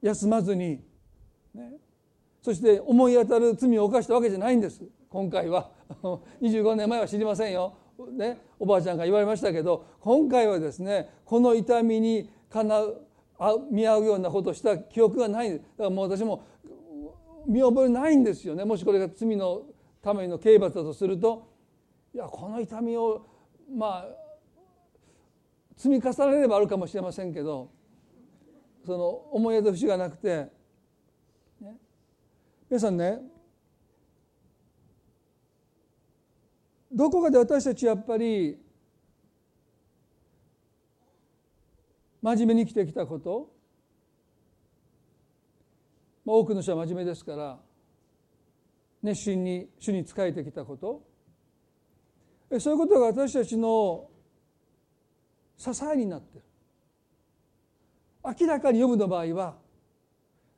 [0.00, 0.80] 休まずに、
[1.54, 1.72] ね、
[2.42, 4.82] そして思い当たる罪を犯したわけじゃないんです。
[5.10, 5.70] 今回は。
[6.40, 7.74] 25年前は知りませんよ、
[8.12, 13.02] ね、おばあちゃんが言われましたけど今回はですねこの痛みにかなう
[13.72, 15.50] 見合うようなことをした記憶がない。
[15.50, 16.42] だからもう私も
[17.46, 18.64] 見覚えないんですよね。
[18.64, 19.62] もしこれが罪の
[20.02, 21.49] ための刑罰だとすると
[22.14, 23.26] いやこの痛みを
[23.72, 24.08] まあ
[25.76, 27.70] 積み重ねればあるかもしれませんけど
[28.84, 30.48] その思い出と節がなくて、
[31.60, 31.76] ね、
[32.68, 33.18] 皆さんね
[36.92, 38.58] どこかで私たちやっぱり
[42.20, 43.50] 真面目に生きてきたこと
[46.26, 47.58] 多くの人は真面目ですから
[49.02, 51.02] 熱心に主に仕えてきたこと
[52.58, 54.08] そういうことが私たちの
[55.56, 56.44] 支えになってる
[58.24, 59.56] 明らかに読むの場合は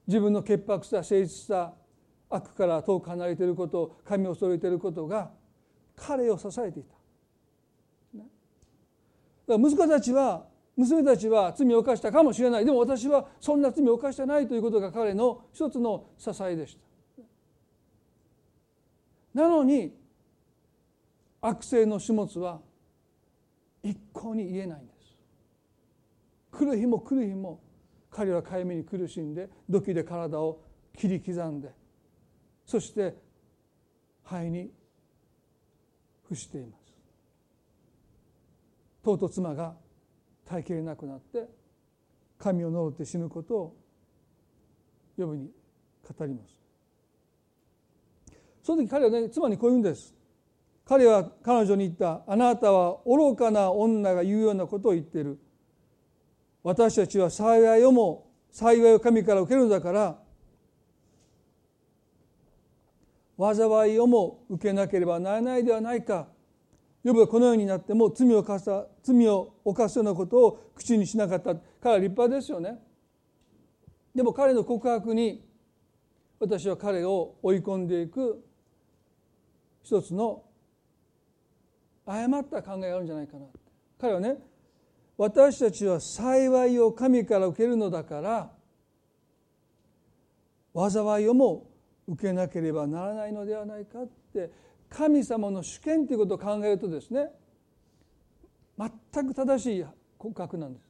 [0.07, 1.75] 自分の潔白さ誠実さ
[2.31, 5.31] 悪から遠く離れていること神を恐れていることが
[5.95, 6.95] 彼を支えていた。
[9.47, 16.81] だから息子たちは娘たちは罪を犯したかもしれないでも私はそんな罪を犯してないということが彼の一つの支えでした。
[19.35, 19.95] なのに
[21.43, 22.61] 悪性の種物は
[23.83, 25.17] 一向に言えないんです。
[26.53, 27.61] 来る日も来る日も
[28.11, 30.63] 彼はかゆみに苦しんで土器で体を
[30.97, 31.71] 切り刻んで
[32.65, 33.17] そして
[34.23, 34.71] 肺に
[36.23, 36.83] 伏しています。
[39.03, 39.75] とうとう妻が
[40.45, 41.49] 耐えきれなくなって
[42.39, 43.77] 神を呪って死ぬことを
[45.17, 45.51] 呼ぶに
[46.17, 46.55] 語ります。
[48.63, 50.15] その時彼はね妻にこう言うんです。
[50.85, 55.39] 彼は彼女に言ったあなたは愚かな女が言うようなことを言っている。
[56.63, 60.19] 私たちは幸いをも幸いを神から受けるのだから
[63.39, 66.29] 災いをも受けなければならないではないか。
[67.03, 71.57] ヨブはこのようになっても罪を犯した罪を犯すようなことを口にしなかった。
[71.81, 72.79] 彼は立派ですよね。
[74.15, 75.45] でも彼の告白に
[76.39, 78.45] 私は彼を追い込んでいく
[79.83, 80.45] 一つの
[82.07, 83.47] 誤った考えがあるんじゃないかな
[84.01, 84.37] 彼はね
[85.17, 88.51] 私たちは幸いを神から受けるのだから
[90.75, 91.71] 災いをも
[92.09, 94.51] 受けなければならないのではないかって
[94.89, 97.31] 神様の主権ということを考えるとですね
[98.79, 99.85] 全く正しい
[100.19, 100.87] 告白なんです。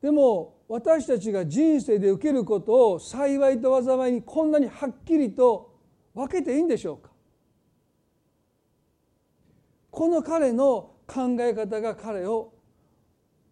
[0.00, 5.74] でも私たちが人生で受けることを幸いと災いにこんなにはっきりと
[6.14, 7.10] 分けていいんでしょうか？
[9.94, 12.52] この彼の考え方が彼を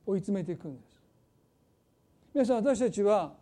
[0.05, 1.01] 追い詰めていくんです。
[2.35, 3.33] 皆さん私たちは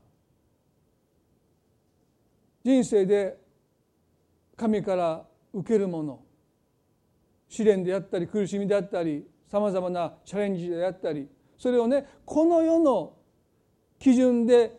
[2.63, 3.39] 人生で
[4.55, 6.21] 神から受けるもの
[7.49, 13.15] 試練であったり苦しみであったりさまざまなチャレンジであったりそれをねこの世の
[13.99, 14.79] 基準で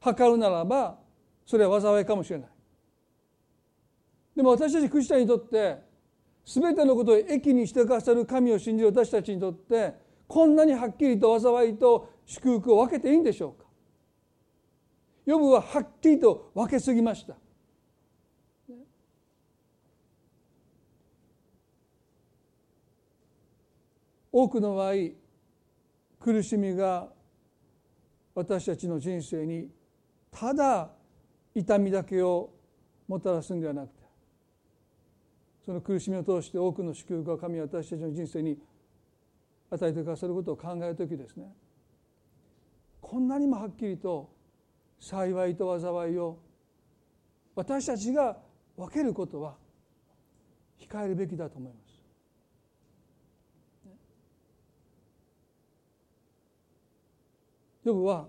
[0.00, 0.98] 測るならば
[1.46, 2.48] それは災いかもしれない。
[4.34, 5.91] でも私たちクリスチャンにとって
[6.44, 9.94] 全てのことを益にしてくださる神を信じる私たちにとって
[10.26, 13.68] こんなにはっきりと災いと祝福を分けていいんでしょうか？
[15.24, 17.36] ヨブははっきりと分けすぎました。
[24.32, 24.94] 多くの場合
[26.18, 27.08] 苦しみが
[28.34, 29.68] 私たちの人生に
[30.30, 30.90] ただ
[31.54, 32.50] 痛みだけを
[33.06, 34.01] もたらすんではなくて
[35.64, 38.58] その苦しみを通して多くの祝福が神は私たちの人生に
[39.70, 41.52] 与えてくださることを考える時ですね
[43.00, 44.30] こんなにもはっきりと
[44.98, 46.38] 幸いと災いを
[47.54, 48.38] 私たちが
[48.76, 49.56] 分けることは
[50.80, 51.92] 控えるべきだと思います。
[57.84, 58.28] ヨブは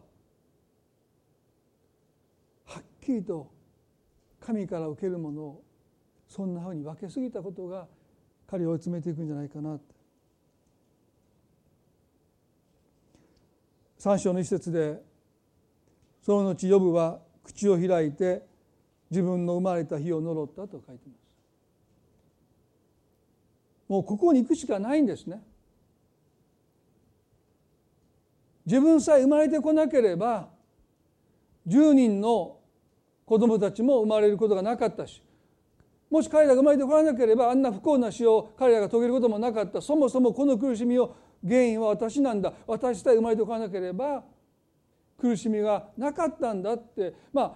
[2.66, 3.51] はっきりと
[4.39, 5.62] 神から受けるものを
[6.34, 7.86] そんなふうに分けすぎたことが
[8.47, 9.79] 彼を追い詰めていくんじゃないかな
[13.99, 14.99] 三章の一節で
[16.23, 18.41] その後ヨブは口を開いて
[19.11, 21.23] 自分の生まれた日を呪ったと書いてます。
[23.88, 25.39] もうここに行くしかないんですね。
[28.65, 30.49] 自分さえ生まれてこなければ
[31.67, 32.57] 10人の
[33.27, 35.21] 子供たちも生まれることがなかったし
[36.14, 39.82] もし彼らが生まれてこらなければあんな不幸な死を彼らが遂げることもなかった。
[39.82, 42.53] そもそもこの苦しみを原因は私なんだ。
[42.68, 44.24] 私さえ生まれてこらなければ
[45.18, 47.16] 苦しみがなかったんだって。
[47.34, 47.53] まあ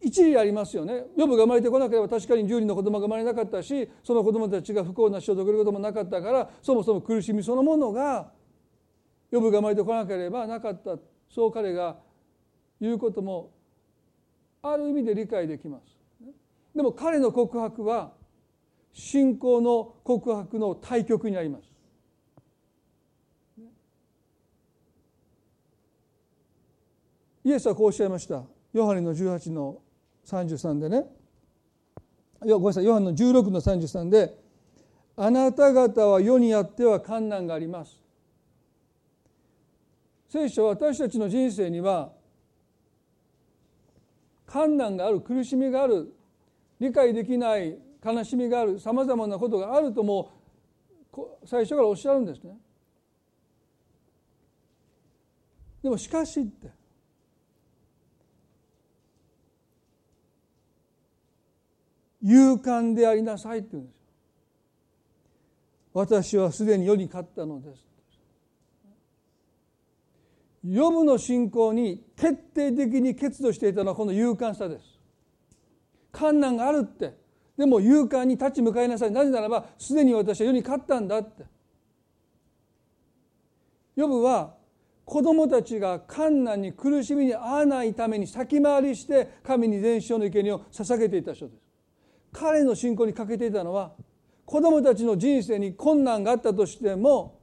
[0.00, 1.04] 一理ありますよね。
[1.16, 8.32] 予部が生まれてこなければ確かに10人の子供が生まれなかったしその子供たちが不幸な死を遂げることもなかったからそもそも苦しみそのものが
[9.30, 10.98] 予部が生まれてこなければなかった。
[11.32, 11.98] そう彼が
[12.80, 13.52] 言うことも
[14.60, 15.99] ある意味で理解できます。
[16.74, 18.12] でも彼の告白は
[18.92, 21.70] 信仰の告白の対極にあります。
[27.44, 28.44] イエスはこうおっしゃいました。
[28.72, 29.80] ヨハネの18の
[30.26, 31.06] 33でね。
[32.40, 34.38] ごめんなさい、ヨハネの16の33で、
[35.16, 38.00] あなた方は世にあっては困難があります。
[40.28, 42.12] 聖書は私たちの人生には
[44.46, 46.14] 困難がある苦しみがある
[46.80, 50.32] 理解できない悲しみがあるさまざまなことがあるとも
[51.44, 52.56] 最初からおっしゃるんですね。
[55.82, 56.70] でもしかしって
[62.22, 64.00] 勇敢でありなさいって言うんですよ。
[65.92, 67.86] 私はすでに世に勝ったのです。
[70.64, 74.89] ヨブの信仰に決定的に結露していたのはこの勇敢さです。
[76.12, 77.14] 困難があるって。
[77.56, 79.10] でも勇敢に立ち向かいなさい。
[79.10, 81.44] なぜならばすでに私は世に勝ったんだって。
[83.96, 84.54] ヨブは
[85.04, 91.60] 子供たちが困難に苦しみに遭わないために先回りして神に全焼の生贄を捧げていた人です。
[92.32, 93.92] 彼の信仰に欠けていたのは
[94.46, 97.40] 子供たちの人生に困難があったとしても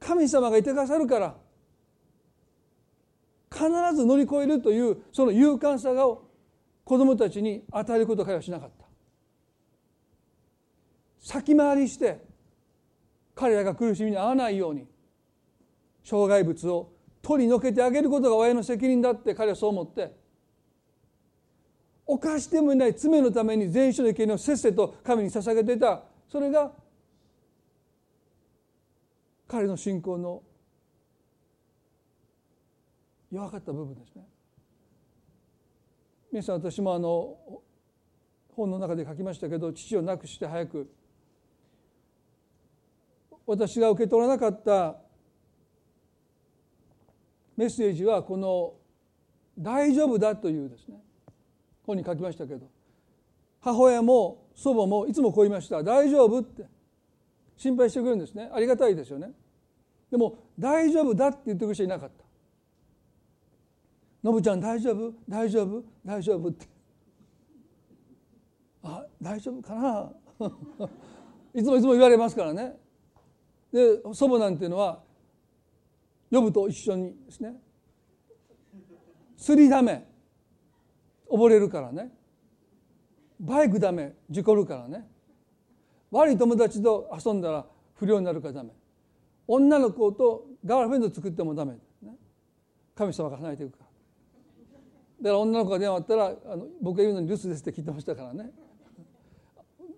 [0.00, 1.34] 神様がいてくださるから
[3.50, 6.27] 必ず乗り越えるというその勇敢さを
[6.88, 8.86] 子供たちに与えること彼はしなかった
[11.20, 12.24] 先回りして
[13.34, 14.86] 彼らが苦しみに遭わないように
[16.02, 20.16] 障害物を取り除けてあげることが親の責任だって彼はそう思って
[22.06, 26.72] 犯してもいない罪のために全焼の生贄をせっせと神に捧げていたそれが
[29.46, 30.42] 彼の信仰の
[33.30, 34.24] 弱かった部分ですね。
[36.30, 37.38] 皆さん私もあの
[38.54, 40.90] 本の中で書きましたけど父を亡くして早く
[43.46, 44.96] 私が受け取らなかった
[47.56, 48.74] メッセージはこの
[49.58, 51.02] 「大丈夫だ」というですね
[51.86, 52.68] 本に書きましたけど
[53.60, 56.66] 母親も祖母もいつもこう言いました「大丈夫?」って
[57.56, 58.50] 心配してくれるんですね。
[58.52, 59.32] ありがたいですよね。
[60.10, 62.27] でも「大丈夫だ」って言ってくる人いなかった。
[64.22, 65.14] のぶちゃん大丈夫？
[65.28, 65.84] 大丈夫？
[66.04, 66.66] 大丈夫って。
[68.82, 70.12] あ大丈夫かな？
[71.54, 72.76] いつもいつも言われますからね。
[73.72, 75.02] で祖母なんていうのは
[76.30, 77.60] 呼ぶと一緒にですね。
[79.36, 80.06] 釣りダメ
[81.28, 82.12] 溺れるからね。
[83.40, 85.08] バイクダメ事故るからね。
[86.10, 88.70] 悪い友達と遊んだら不良になるからダメ。
[89.46, 92.16] 女の子とガールフレンド作ってもダメ、ね、
[92.94, 93.87] 神様が離れていくから。
[95.20, 98.50] だから女の子が電話あったらあの僕が言うのに留守ですって聞いてましたからね。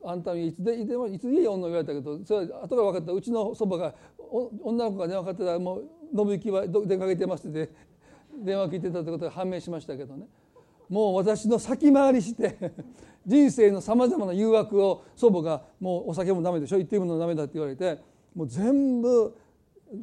[0.03, 3.95] あんたにいつでいてもいつでいい女言われたけどそれは後から分かったうちのそばが
[4.63, 7.71] 女の子が電話かかってたらもう信行は出かけてますって
[8.43, 10.27] 電話聞いてたってことが判明しましたけどね。
[10.89, 12.57] もう私の先回りして
[13.27, 17.99] 人生のさまざまな誘惑を祖母がもうお酒もダメでしょ言っていいものダメだって言われて
[18.35, 19.37] もう全部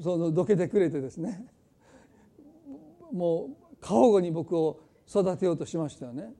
[0.01, 1.45] そのどけてくれてですね。
[3.11, 4.79] もう過保護に僕を
[5.09, 6.33] 育てようとしましたよね。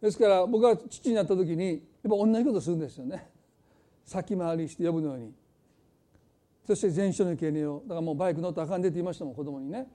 [0.00, 3.30] ですから僕が父になった時にやっぱ同じことするんですよね。
[4.04, 5.32] 先回りして呼ぶのように。
[6.66, 7.82] そして全焼の経験を。
[7.82, 9.86] だからもうバイク乗ったらあかんでって言いましたもん子供にね、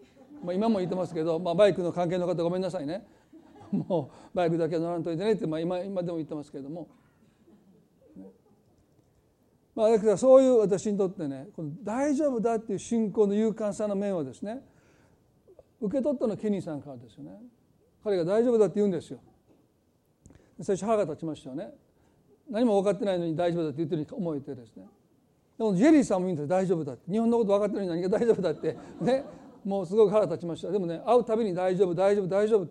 [0.44, 3.06] まあ、今も言ってますけど、まあ、バイクの関係の方ごめんなさいね。
[3.72, 6.90] もうバイクだけは乗らんといてねって、まあ、今今でも言ってますけれども、
[9.76, 14.62] まあ、だからそういう私にとってねこの大丈夫だっていう信仰の勇敢さの面をですね
[15.80, 17.40] 受け取ったのはケニーさんからですよね。
[18.04, 19.20] 彼が大丈夫だって言うんですよ。
[20.62, 21.70] 最初腹が立ちましたよね。
[22.50, 24.86] 何も分かってないのに大丈夫だって言ってるように思えてですね。
[25.58, 27.12] でもジェリーさんも言うんです大丈夫だって。
[27.12, 28.78] 日本のこと分かってるのに何が大丈夫だって。
[29.02, 29.26] ね。
[29.64, 30.72] もうすごく腹立ちました。
[30.72, 32.68] でもね会うたびに大丈夫大丈夫大丈夫。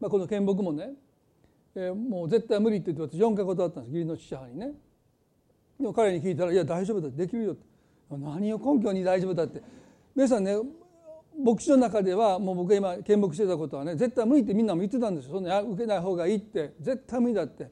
[0.00, 0.90] まあ、この見木もね、
[1.74, 3.94] えー、もう絶対無理って言って私4回断ったんです。
[3.94, 4.72] 義理の父母にね。
[5.80, 7.64] でも彼に聞いたら「いや大丈夫だできるよ」って。
[8.10, 9.62] 何を根拠に大丈夫だって。
[10.14, 10.56] 皆さんね
[11.38, 15.34] 牧師の中ではもう僕が今見牧してたことはね絶対無理ってみんなも言ってたんですよ。
[15.34, 16.74] そんな受けない方がいいって。
[16.80, 17.70] 絶対無理だって、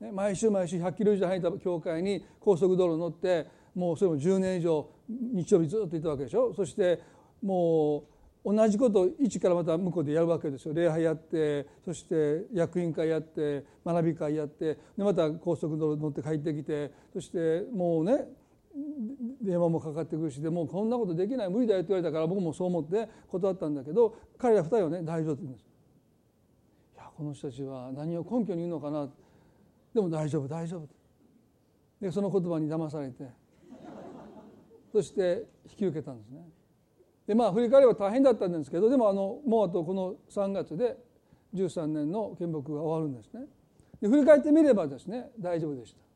[0.00, 6.52] ね、毎週毎週100キロ以上入った教会に高速道路乗ってもうそれも10年以上日曜日ずっといたわけでしょ。
[6.54, 7.00] そして
[7.42, 8.04] も
[8.44, 10.74] う同じことを一からまた向こうでやるわけですよ。
[10.74, 14.78] 礼拝やってそして役員会やって学び会やって。
[14.96, 16.90] でまた高速道路乗って帰ってきて。
[17.12, 18.26] そしてもうね
[19.42, 25.66] 電話もかかってくるしでもうこんなことできない無理だよって言われたから僕もそう思って断ったんだけど彼ら二人はね大丈夫って言うんです
[26.94, 29.08] いやこの人たちは何を根拠に言うのかな。
[29.94, 30.88] でも大丈夫大丈夫。
[32.00, 33.24] でその言葉に騙されて。
[34.92, 36.40] そして引き受けたんですね。
[37.26, 40.96] でまあ振り返れば大変だったんですけどでもあのもうあとこの3月で
[41.54, 43.46] 13年の献木が終わるんですね。
[44.00, 46.09] で振り返ってみればですね大丈夫でした。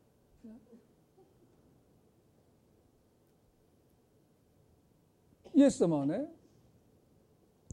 [5.55, 6.25] イエス様はね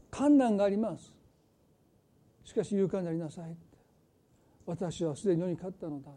[0.09, 1.11] 困難があります。
[2.45, 3.55] しかし勇敢になりなさい
[4.65, 6.11] 私はすでに世に勝ったのだ。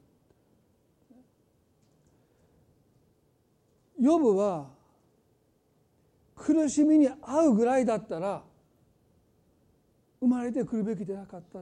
[3.99, 4.67] ヨブは
[6.37, 8.43] 苦しみに遭うぐらいだったら
[10.21, 11.61] 生まれてくるべきでなかった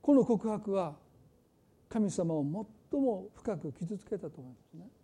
[0.00, 0.96] この告白は
[1.88, 4.97] 神様を最も深く傷つけたと思いますね。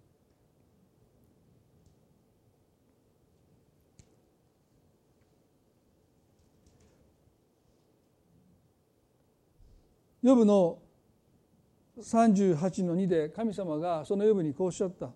[10.24, 10.78] ヨブの
[11.98, 15.10] 38の2で神様がそのヨブにこうおっしゃった。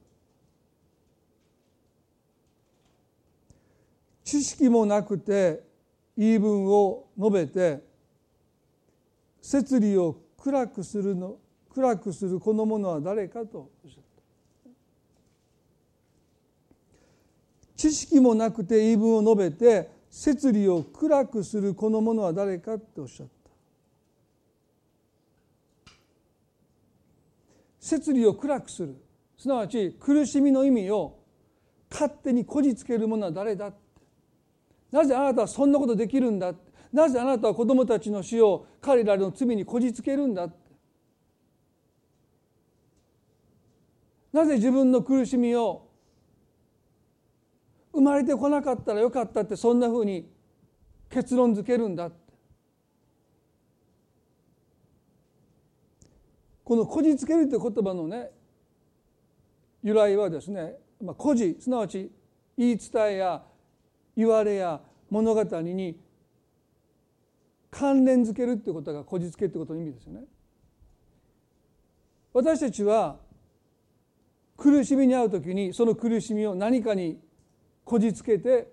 [4.22, 5.62] 知識もなくて
[6.14, 7.82] 言い分を述べて
[9.40, 11.38] 摂理を暗くするの
[11.70, 13.70] 暗くするこの者は誰かと。
[13.82, 14.02] おっしゃっ
[14.66, 14.70] た
[17.76, 23.37] 知識もなくて言い分を述べて摂理を暗くするこの者は誰かっておっしゃった。
[27.88, 28.96] 摂理を暗くする。
[29.38, 31.18] すなわち苦しみの意味を
[31.90, 33.72] 勝手にこじつける者は誰だ
[34.90, 36.52] なぜあなたはそんなことできるんだ
[36.92, 40.48] なぜあなたは子供たちの死を彼らの罪にこじつけるんだ
[44.32, 45.88] なぜ自分の苦しみを
[47.92, 50.28] 生まれてこなかったらよかったってそんなふうに
[51.08, 52.27] 結論づけるんだって。
[56.68, 58.30] この「こじつける」という言葉のね
[59.82, 62.12] 由来はですね「まあ、故事」すなわち
[62.58, 63.42] 言い伝えや
[64.14, 65.98] 言われや物語に
[67.70, 70.26] 関連づけるっていうことがこじつけってことの意味ですよね。
[72.34, 73.18] 私たちは
[74.58, 77.18] 苦しみに遭う時にその苦しみを何かに
[77.82, 78.70] こじつけて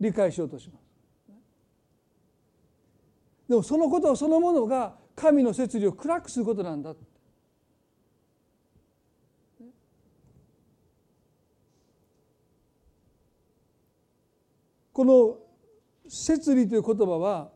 [0.00, 0.82] 理解しようとします。
[3.50, 6.94] でもそのことそのものが神の摂理を暗くすることなんだ
[14.98, 15.38] この
[16.10, 17.52] 「摂理」という言葉は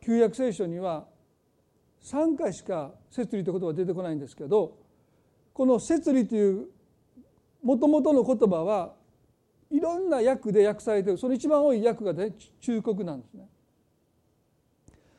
[0.00, 1.04] 旧約聖書には
[2.00, 4.76] 3回しか「摂理」という言葉は出てこないんですけど
[5.52, 6.68] この「摂理」という
[7.60, 8.94] もともとの言葉は
[9.68, 13.48] いろんな訳で訳されているその一番多い訳が、ね、忠告なんですね。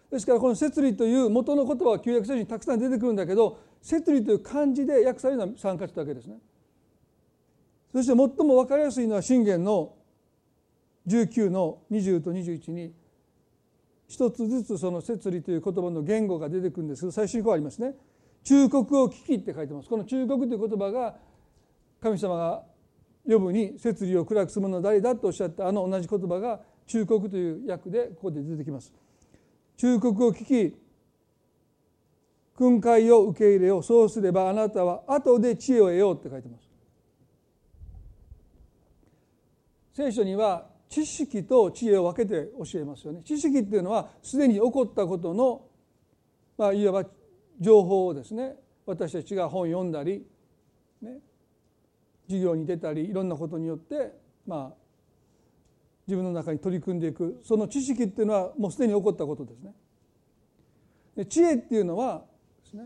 [0.09, 6.39] ですからこの「摂理」という元の言葉は旧約聖書にたくさん出てくるんだけど「摂理」という漢字で訳されるのは3箇所だけですね。
[7.91, 9.96] そして最も分かりやすいのは信玄の
[11.07, 12.93] 19の20と21に
[14.07, 17.95] 一つずつその摂理という言葉の言語が出てくるんですけど最初にこうありますね
[18.43, 21.17] 「忠告を聞き」って書いてますこの忠告という言葉が
[22.01, 22.63] 神様が
[23.27, 28.93] 呼ぶに摂理を暗くする者は誰だとおっしゃったあの同じ言葉が忠告という訳でここで出てきます。
[29.75, 30.77] 忠告を聞き
[32.55, 36.67] 訓戒を受け入れようそうすればあなたは後で知恵を得ようって書いてます。
[39.93, 43.21] 聖書には知識と知恵を分けて教えますよね。
[43.23, 45.65] 知識っていうのはすでに起こったことの、
[46.57, 47.09] まあ、いわば
[47.59, 50.25] 情報をですね私たちが本読んだり、
[51.01, 51.19] ね、
[52.27, 54.13] 授業に出たりいろんなことによって、
[54.45, 54.75] まあ、
[56.07, 59.73] 自分の中に取り組んでいくその知識っていうのはもうすでに起こったことですね。
[61.17, 62.23] で知恵っていうのは
[62.63, 62.85] ですね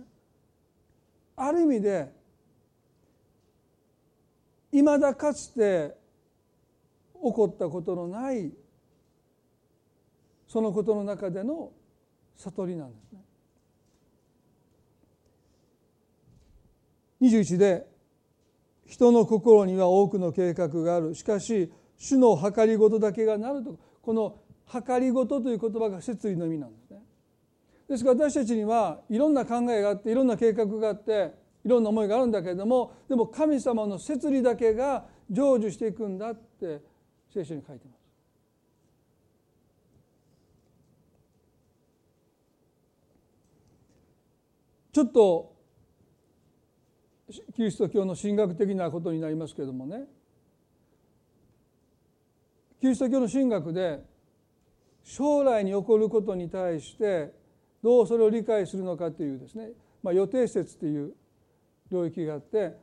[1.36, 2.12] ある意味で
[4.72, 6.01] いまだかつて
[7.24, 8.52] 起こったことのない
[10.48, 11.72] そのことの中での
[12.36, 13.20] 悟りなんですね。
[17.22, 17.88] 21で
[18.86, 24.40] 人の心には多くの計画があるしかし主の計りごとだけがなるとこの
[24.86, 27.00] 計りごとという言葉が摂理の意味なんですね。
[27.88, 36.82] ですから私たちにはいろんな考えがあっていろんな計画があっていろんな思いがあるんだけれどもでも神様の摂理だけが成就していくんだって
[37.34, 38.02] 聖書に書いてます。
[44.92, 45.56] ちょっと
[47.56, 50.04] キリスト教の神学的なことになりますけれどもね
[52.82, 54.04] キリスト教の神学で
[55.04, 57.32] 将来に起こることに対して
[57.82, 59.70] どうそれを理解するのかというですね、
[60.04, 61.14] まあ、予定説という
[61.90, 62.76] 領域があって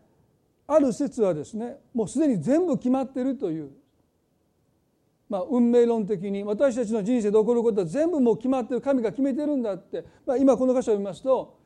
[0.66, 3.70] ある説はですねもうすでに全部決まっているという、
[5.28, 11.58] まあ、運命論的に私たちの人生で起こることは全部もう決まってる神が決めてるんだって、まあ、今この箇所を見ますと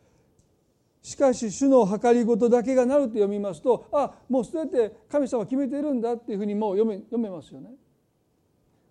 [1.02, 7.70] しかし主の計りごとだけがなると読みますとあもう全て神様決めているんだっていうふうにもう読め読めますよね。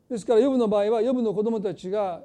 [0.10, 2.22] ですからヨブの場合はヨブの子供たちが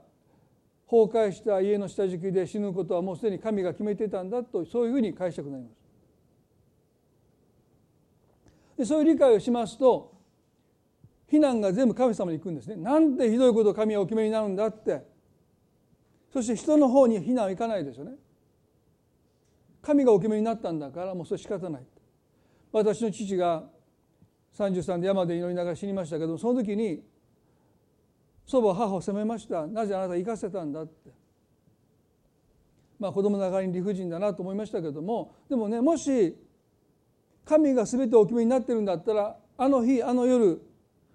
[0.91, 5.77] 崩壊した家の下敷きで死ぬことはもうすでに神が決めてたんだとそういうふうに解釈になります。
[8.79, 10.16] でそういう理解をしますと
[11.27, 12.77] 非難が全部神様に行くんですね。
[12.77, 15.05] なんてひどいことを神はお決めになるんだって。
[16.33, 18.13] そして人の方に非難はいかないですよね。
[19.83, 21.83] 神がお決めになったんだからもうそれ仕方ない。
[22.73, 23.65] 私の父が
[24.55, 27.03] 33で山で祈りながら死にましたけどその時に
[28.45, 29.67] 祖母母を責めました。
[29.67, 31.11] なぜあなた生かせたんだって。
[32.99, 35.35] まあ子供ながらに理不尽だなと思いましたけども。
[35.49, 36.37] でもねもし
[37.45, 40.61] 神が全てお決めになってるんだったらあの日あの夜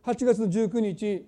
[0.06, 1.26] 8月の19日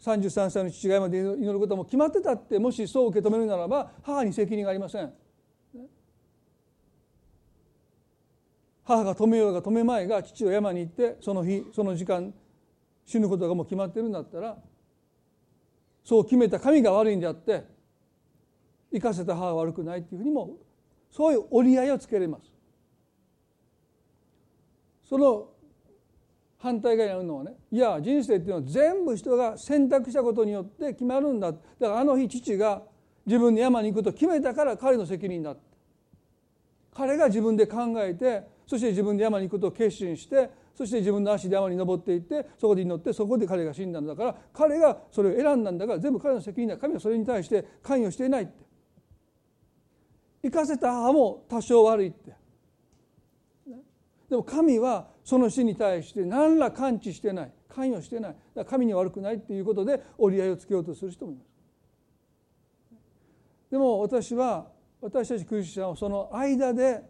[0.00, 5.12] 33歳の父が山で祈ることも決まってたってもしそう受け止めるならば母に責任がありません。
[8.84, 12.32] 母が止めようが止めまいが父は山に行ってその日その時間
[13.04, 14.56] 死ぬことがもう決まってるんだったら
[16.04, 17.64] そう決めた神が悪いんであって
[18.92, 20.56] 生かせた母は悪くないっていうふうにも
[21.10, 22.52] そういう折り合いをつけれます。
[25.08, 25.48] その
[26.58, 31.52] 反対側にあるのはねいや人生っていうのは全部人が選択したことによって決まるんだ。
[31.52, 32.82] だからあの日父が
[33.26, 35.56] 自分で山に行くと決めたから彼の責任だ
[36.94, 44.14] 彼が自分で考えてそして自分で山に行くことを決心してそして自分の足で山に登っていってそこで祈ってそこで彼が死んだんだ。
[44.14, 46.76] から彼がそれを選んだんだから全部彼の責任だ。
[46.76, 48.52] 神はそれに対して関与していないって。
[50.42, 52.32] 行かせた母も多少悪いって。
[54.28, 61.46] でも神はその死に対して何ら感知してない関与してないだから神に悪くないっていうことで折り合いをつけようとする人もいます
[63.70, 64.66] でも私は
[65.00, 67.02] 私たちクリスチャンはその間で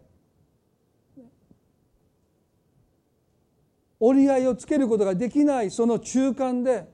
[3.99, 6.87] 折り合いをつけることができないその中間で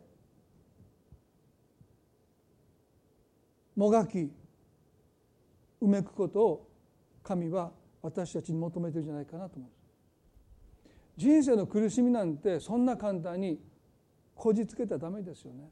[3.74, 4.30] もがき
[5.80, 6.70] うめくことを
[7.24, 9.71] 神は私たちに求めてるんじゃないかなと思います。
[11.16, 13.60] 人生の苦しみなんてそんな簡単に
[14.34, 15.68] こじつけたらダメですよね。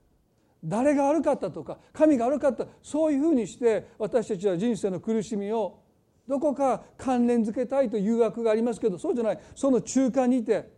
[0.63, 5.81] 誰が悪かったとか神が悪かったそういうふうにして私たちは人生の苦しみを
[6.29, 10.71] どこか関連づけたいという誘惑がありますけどそうじゃないその中間にいて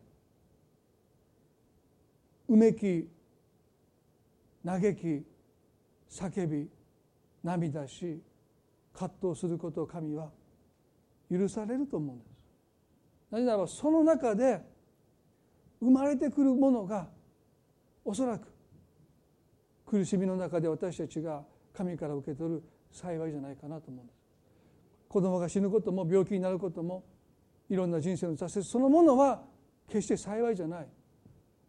[2.49, 3.09] うめき
[4.65, 5.27] 嘆き
[6.09, 6.69] 叫び
[7.43, 8.23] 涙し
[8.95, 10.31] 葛藤することを神は
[11.31, 12.32] 許されると思うんです。
[13.33, 14.61] なぜならばその中で
[15.81, 17.09] 生まれてくるものが
[18.05, 18.47] おそらく
[19.87, 22.63] 苦しみの中で私たちが神から受け取る
[22.93, 24.19] 幸いじゃないかなと思うんです。
[25.09, 27.05] 子供が死ぬことも病気になることも
[27.69, 29.43] いろんな人生の挫折そのものは
[29.89, 30.87] 決して幸いじゃない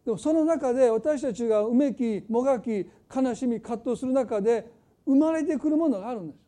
[0.04, 4.70] でもその中で私たちがうめきもがき悲しみ葛藤する中で
[5.06, 6.38] 生まれてくるものがあるんです。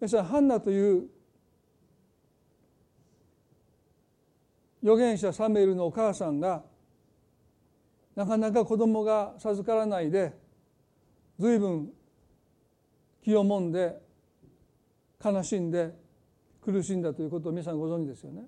[0.00, 1.08] 皆さんハンナという
[4.82, 6.62] 預言者サムエルのお母さんが
[8.16, 10.32] なかなか子供が授からないで
[11.38, 11.90] 随分
[13.22, 13.96] 気をもんで
[15.24, 15.94] 悲しんで
[16.60, 18.44] 苦しんだということを皆さんご存知ですよね。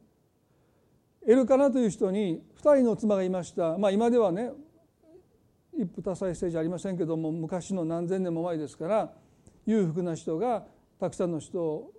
[1.26, 4.51] エルカナという人に2人の妻がいました、まあ、今ではね
[5.72, 9.12] 一夫多妻制じゃありませんけども昔の何千年も前ですから
[9.64, 10.64] 裕福な人が
[11.01, 11.93] たくさんの人を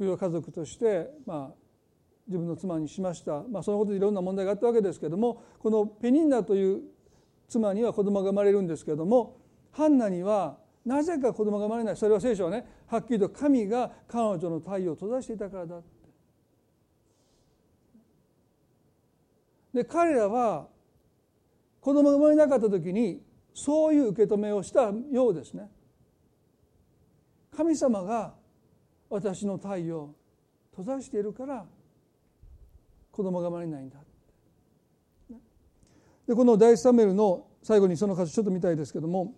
[0.00, 1.67] 扶養家族として、まあ、
[2.28, 6.82] 自分の妻にしました、まあ、そのことでいろんな問題があったわけですけどもこのペニンナという
[7.48, 9.38] 妻には子供が生まれるんですけども
[9.72, 11.96] ハンナにはなぜか子供が生まれない。
[11.96, 15.88] それは聖書はねはっきりと神が彼女の太陽を閉ざしていたからだって。
[19.74, 20.66] で彼らは
[21.80, 23.22] 子供が生まれなかった時に
[23.54, 25.70] そういう受け止めをしたようですね。
[27.54, 28.34] 神様が
[29.10, 30.14] 私の太陽を
[30.70, 31.66] 閉ざしているから
[33.18, 33.98] 子供が生まれないんだ。
[36.28, 39.34] でこの第一サムエルの最後にその箇所ちょっと見たいですけども。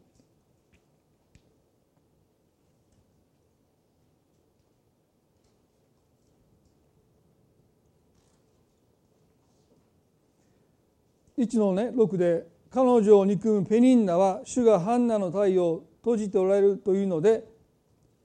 [11.39, 17.45] 1のね6で彼女を憎むペニンナは主がハンナの太陽を閉じておられるというので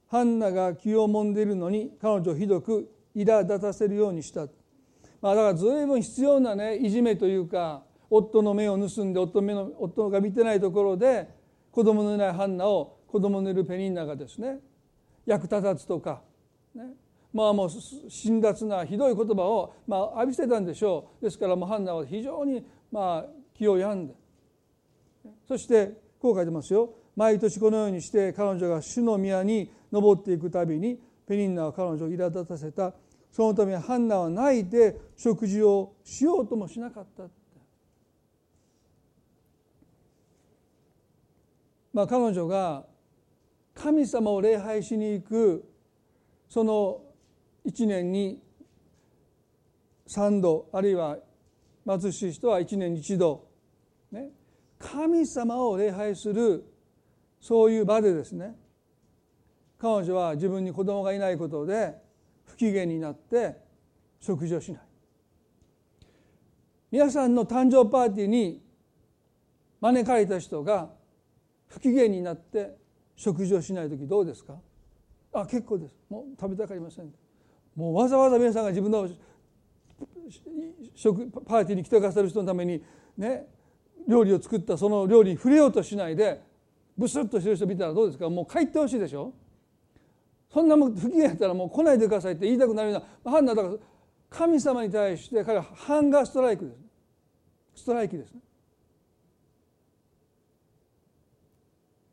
[0.08, 4.46] ハンナが気をもんでいるのに彼女をひどく苛立たせるようにした、
[5.20, 11.28] まあ、だから随分必要なねいじめというか夫の目を盗んで夫目の夫が見てないところで
[11.70, 14.58] 子供のいないハンナを子供のいるペニンナがですね。
[15.26, 16.22] 役立たずとか、
[16.74, 16.84] ね、
[17.32, 21.24] まあもう辛辣なひどい言葉を、まあ、浴びせたんでしょう。
[21.24, 24.14] ですからもうハンナは非常にまあ気を病んで。
[25.48, 26.94] そしてこう書いてますよ。
[27.16, 32.94] 毎年このようにして彼女が主の宮に登っていくたびにペニンナは彼女を苛立たせた。
[33.36, 37.24] そのためハンナは泣いて食事をしようともしなかった。
[41.92, 42.86] まあ彼女が
[43.74, 45.70] 神様を礼拝しに行く
[46.48, 47.02] その
[47.66, 48.42] 1年に
[50.08, 51.18] 3度あるいは
[51.86, 53.48] 貧しい人は1年に1度、
[54.12, 54.30] ね、
[54.78, 56.64] 神様を礼拝する
[57.38, 58.56] そういう場でですね。
[59.76, 62.05] 彼女は自分に子供がいないことで
[62.46, 63.56] 不機嫌になって
[64.20, 64.82] 食事をしない。
[66.90, 68.62] 皆さんの誕生パーティーに
[69.80, 70.88] 招かれた人が
[71.66, 72.76] 不機嫌になって
[73.16, 74.54] 食事をしない時どうですか？
[75.32, 75.96] あ結構です。
[76.08, 77.12] もう食べたくありません。
[77.74, 79.08] もうわざわざ皆さんが自分の
[80.94, 82.82] 食パーティーに来てくださる人のために
[83.18, 83.46] ね
[84.08, 86.40] 料理を作ったその料理に触れようとしないで
[86.96, 88.30] ブスッとしてる人見たらどうですか？
[88.30, 89.34] もう帰ってほしいでしょ？
[90.56, 93.74] そんなもん不機嫌やったらもう来ないでくださいって言いたくなるような判断だから
[94.30, 96.70] 神様に対して彼はハンガーストライクで
[97.74, 97.82] す。
[97.82, 98.40] ストライキですね。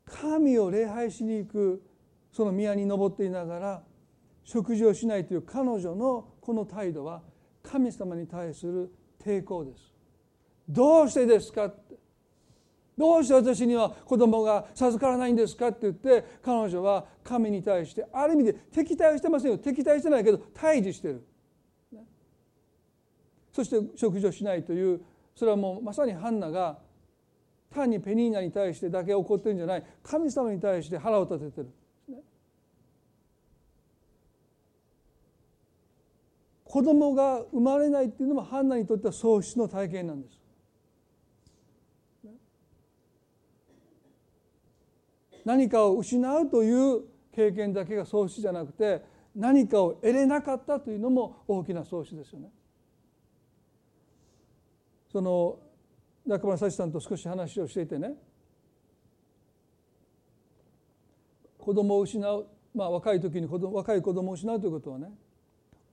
[0.05, 1.81] 神を礼拝しに行く
[2.33, 3.83] その宮に登っていながら
[4.43, 7.21] 食事をしないという彼女のこの態度は
[7.63, 8.91] 神様に対する
[9.23, 9.93] 抵抗です。
[10.67, 11.71] どうしてですか？
[12.97, 19.57] どうして私には子供が授からないんですかって言って彼女は神に対してある意味で敵対してませんよ。
[19.57, 21.23] 敵対してないけど対峙してる、
[23.51, 25.01] そして食事をしないという
[25.35, 26.77] それはもうまさにハンナが
[27.73, 29.83] 単にペニーナに対してだけ怒ってるんじゃない。
[30.03, 31.71] 神様に対して腹を立ててる。
[36.63, 40.42] 子供が生まれないっていうのもハンナにとっては喪失の体験なんです。
[45.45, 47.01] 何かを失うという
[47.33, 49.01] 経験だけが喪失じゃなくて
[49.35, 52.49] 何かを得れなかったというのも大きな喪失ですよね。
[55.11, 55.59] その
[56.25, 58.13] 中村幸さんと少し話をしていてね
[61.59, 65.11] 子供を失う、まあ、若い時に子若い子供を失うということはね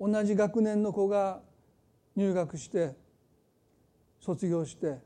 [0.00, 1.40] 同じ学年の子が
[2.16, 2.96] 入学して
[4.20, 4.98] 卒業して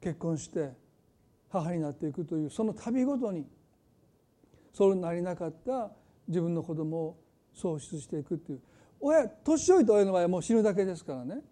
[0.00, 0.72] 結婚して
[1.52, 3.46] 母になっていくというその度ごとに
[4.72, 5.90] そうなりなかった
[6.26, 7.20] 自分の子供を
[7.52, 8.60] 喪失していくっていう。
[9.00, 11.42] 親年老いた親の場合はもう死ぬだけですからね。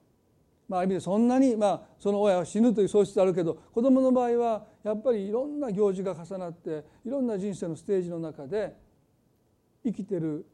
[0.69, 8.77] まあ、る意味でそんなに、まあ、その親は死ぬという喪失あるけど子どもの場合はやっぱりいろんな行事が重なっていろんな人生のステージの中で
[9.85, 10.47] 生きてる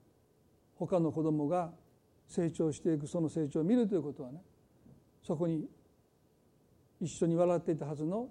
[0.77, 1.71] 他の子どもが
[2.27, 4.41] 成長していくその成長を見るということはね
[5.23, 5.67] そこに
[6.99, 8.31] 一緒に笑っていたはずの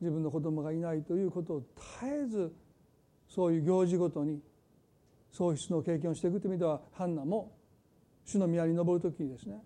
[0.00, 1.62] 自分の子供がいないということを
[2.00, 2.52] 絶えず
[3.28, 4.40] そういう行事ごとに
[5.32, 7.52] 喪失の経験をしていくという意味ではハンナも
[8.24, 9.62] 主の宮に登る時にですね。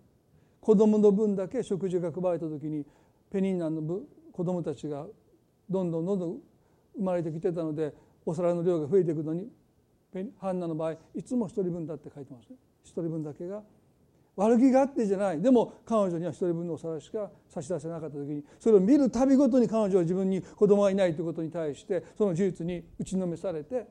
[0.61, 2.85] 子供の分だけ食事が配られた時に
[3.31, 4.01] ペニンナの
[4.33, 5.07] 子供たちが
[5.69, 6.39] どんどんどんどん
[6.97, 7.95] 生まれてきてたので
[8.27, 9.49] お皿の量が増えていくのに
[10.39, 12.57] ハンナの場合いつも一人分だって書いてますね。
[12.83, 13.63] 一人分だけが
[14.37, 15.41] 悪気があってじゃない。
[15.41, 23.87] でも彼女には一人分のお皿しか差し出せなかった時にそれを見るたびごとに彼女は自分に子供がいないということに対してその事実に打ちのめされて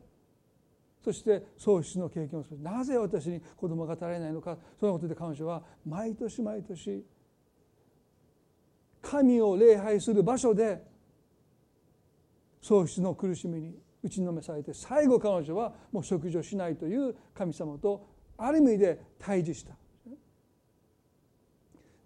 [1.03, 2.61] そして喪失の経験をする。
[2.61, 4.57] なぜ私に子供が足りないのか。
[4.79, 7.05] そのことで彼女は毎年毎年
[9.01, 10.83] 神を礼拝する場所で
[12.61, 18.05] 喪失の苦しみに打ちのめされて最後彼女はもう食事をしないという神様と
[18.37, 19.78] ある意味で対峙した。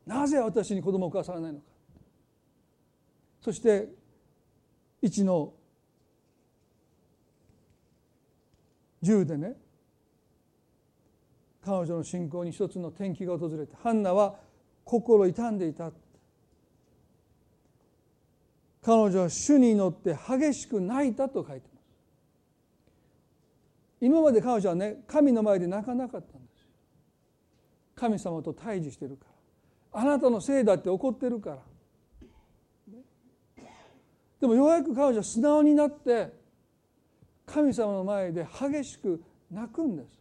[0.06, 1.66] なぜ私に子供をくださらないのか。
[3.42, 3.90] そして
[5.02, 5.54] 一の
[9.02, 9.56] 10でね
[11.66, 14.36] 彼女の信仰に一つの転機が訪れてハンナは
[14.86, 15.92] 心痛んでいた。
[18.82, 21.84] 彼女は主に乗って激しく泣いたと書いてます。
[24.02, 26.68] 今まで彼女はね神の前で泣かなかったんです
[27.96, 29.33] 神様と対峙してるから。
[29.94, 31.58] あなたのせいだって怒ってるから。
[34.42, 36.34] でもようやく彼女は素直になって
[37.46, 40.20] 神様の前で激しく泣くんです。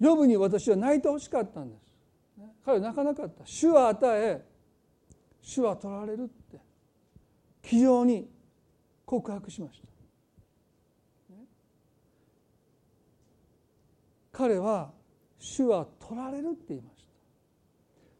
[0.00, 1.94] 呼ぶに私は泣いてほしかったんです。
[2.64, 3.46] 彼は泣かなかった。
[3.46, 4.44] 主は与え
[5.42, 6.58] 主は取られるって。
[7.62, 8.28] 非常に
[9.04, 9.88] 告白しました。
[14.32, 14.92] 彼は
[15.38, 17.10] 主は取られるって言いました。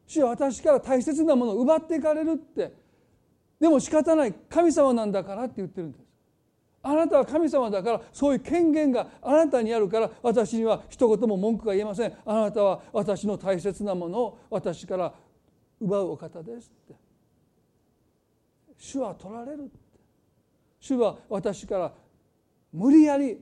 [0.07, 2.73] 主は私から大切なものを奪っていかれるって。
[3.61, 4.35] でも仕方ない。
[4.49, 6.05] 神様なんだからって言ってるんです。
[6.83, 12.12] あなたは神様だからそういう権限があなたにあるから私には一言も文句が言えません。
[12.25, 15.12] あなたは私の大切なものを私から
[15.81, 16.95] 奪うお方ですって。
[18.79, 19.79] 主は取られるって。
[20.81, 21.93] 主は私から
[22.73, 23.39] 無理やり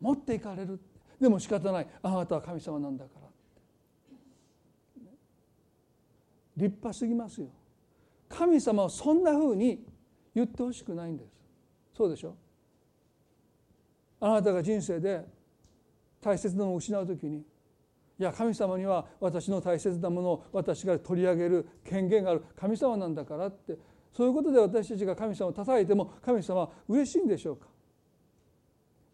[0.00, 0.78] 持っていかれる
[1.20, 1.86] でも仕方ない。
[2.02, 3.28] あなたは神様なんだから。
[6.56, 7.48] 立派すぎますよ。
[8.28, 9.84] 神様はそんなふうに
[10.34, 11.30] 言ってほしくないんです。
[11.96, 12.34] そうでしょ？
[14.20, 15.24] あなたが人生で
[16.20, 17.42] 大切なものを失う時にい
[18.18, 22.44] や神様には私の大切なものを私が取り上げる権限がある。
[22.56, 23.78] 神様なんだからって。
[24.12, 27.66] そういうことで私たちが神様を叩いても神様は嬉しいんでしょうか？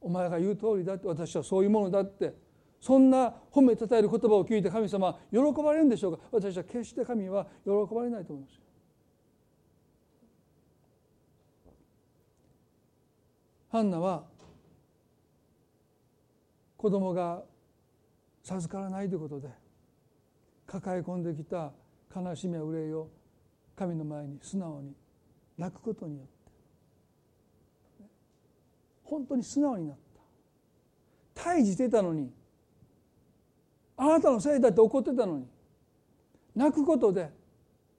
[0.07, 2.33] お前が言う通りだって私はそういうものだって
[2.81, 6.23] そんな褒めたたえる言葉を聞いて神様は喜ばれるんでしょうか？
[6.31, 8.61] 私は決して神は喜ばれないと思います
[13.73, 14.23] ハンナは
[16.77, 17.43] 子供が
[18.45, 19.49] 授からないということで
[20.69, 21.73] 抱え込んできた
[22.15, 23.09] 悲しみや憂いを
[23.75, 24.95] 神の前に素直に
[25.59, 26.36] 泣くことによって
[29.07, 29.97] 本当に素直になっ
[31.35, 31.43] た。
[31.43, 32.33] 退治してたのに
[33.97, 35.47] あなたのせいだって怒ってたのに
[36.55, 37.31] 泣くことで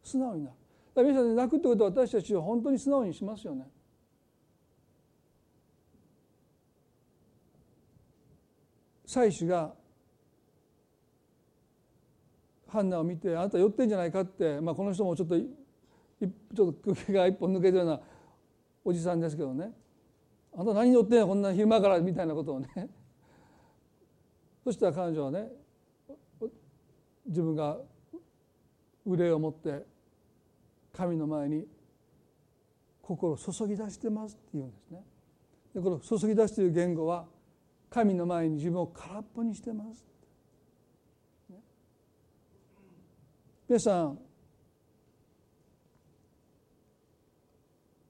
[0.03, 0.55] 素直になる。
[0.95, 3.67] だから皆さん泣くってことは私たちは本当に素直にしますよね。
[9.05, 9.73] 妻子が
[12.67, 18.01] ハンナを見てあなた酔ってんじゃないかって、まあ、この人もちょっとちょっと空気が一本抜けてるような
[18.83, 19.71] おじさんですけどね。
[20.57, 22.67] あんた何酔ってんのこんな昼間からみたいなことをね
[24.65, 25.51] そしたら彼女はね
[27.27, 27.79] 自分が
[29.05, 29.85] 憂いを持って
[30.93, 31.67] 神の前に
[33.03, 35.03] 心を注ぎ出してますって言うんですね。
[35.75, 37.27] でこの注ぎ出している言語は
[37.89, 40.05] 神の前に自分を空っぽにしてます。
[43.69, 44.19] 皆さん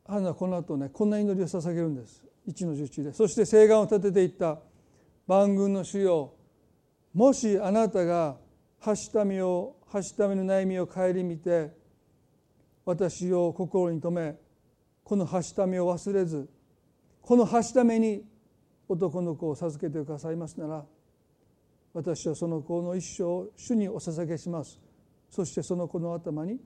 [0.06, 4.60] ハンナはこの後ねこんな祈りを捧げるんです一の十中でそして誓願を立てていった
[5.28, 6.34] 万軍の主よ。
[7.14, 8.38] もしあなたが
[8.80, 11.72] はしたみをはしたみの悩みを顧みて
[12.86, 14.36] 私を心に留め
[15.04, 16.50] このはしたみを忘れず
[17.22, 18.24] このはしために
[18.88, 20.86] 男の子を授けてくださいますなら
[21.94, 24.80] 私はその子の一生を主にお捧げします。
[25.30, 26.60] そしてその子の頭に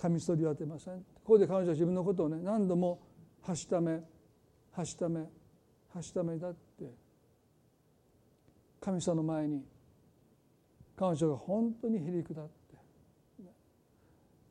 [0.00, 0.94] カミソリを当てません。
[1.00, 3.00] ここで彼女は自分のことをね何度も
[3.42, 4.02] 「はしため
[4.80, 5.20] はしため
[5.94, 6.90] はしためだ」って
[8.80, 9.62] 神様の前に
[10.96, 12.52] 彼女が本当にへりくだって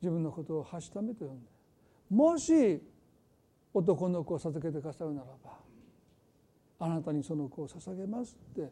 [0.00, 1.46] 自分のことをはしためと呼んで
[2.10, 2.80] もし
[3.74, 5.58] 男の子を授けてくださるならば
[6.78, 8.70] あなたにその子を捧げますって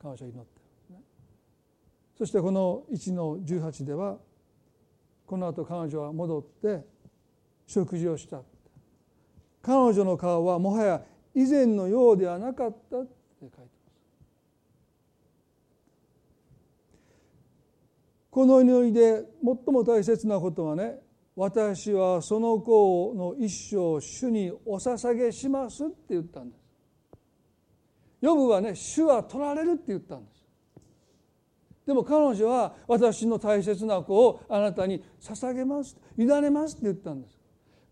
[0.00, 0.96] 彼女は祈ってる。
[0.96, 1.02] ね
[2.16, 4.18] そしてこの1の18では
[5.26, 6.84] この後彼女は戻って
[7.66, 8.42] 食事をした。
[9.62, 11.02] 彼女の顔はもはや
[11.34, 13.70] 以前のようではなかったって書いてます。
[18.30, 20.98] この祈りで最も大切なことはね
[21.36, 26.62] 私はその子の一生主にお捧げしますって言ったんです。
[28.20, 30.42] ヨブはね主は取られるって言ったんです。
[31.86, 37.41] でも彼女は私の大切な子をあなたに捧げます委ねますって言ったんです。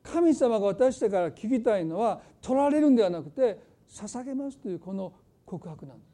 [0.03, 5.13] 神様が私たちから聞きたいのは取られるんではなくて捧げますというこの
[5.45, 6.11] 告白なんです。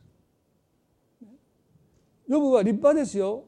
[2.28, 3.44] ヨブは立派ですよ。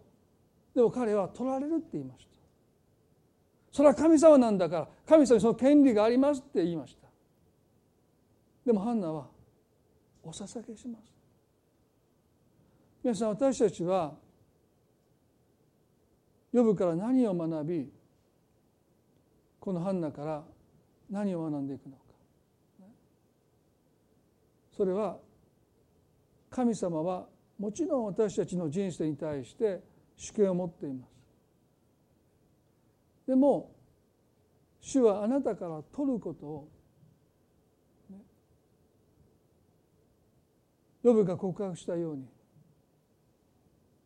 [0.74, 2.28] でも彼は取られるって言いました。
[3.72, 7.08] それは神様なんだから神様にその権利がありますって言いました。
[8.64, 9.26] でもハンナは
[10.22, 11.12] お捧げします。
[13.02, 14.14] 皆さん私たちは
[16.52, 17.92] 呼ぶから何を学び
[19.68, 20.42] このハンナから
[21.10, 22.02] 何を学んでいくのか
[24.74, 25.18] それは
[26.48, 27.26] 神様は
[27.58, 29.82] もちろん私たちの人生に対して
[30.16, 31.10] 主権を持っています
[33.26, 33.70] でも
[34.80, 36.68] 主はあなたから取ることを
[41.02, 42.24] ヨブが告白したように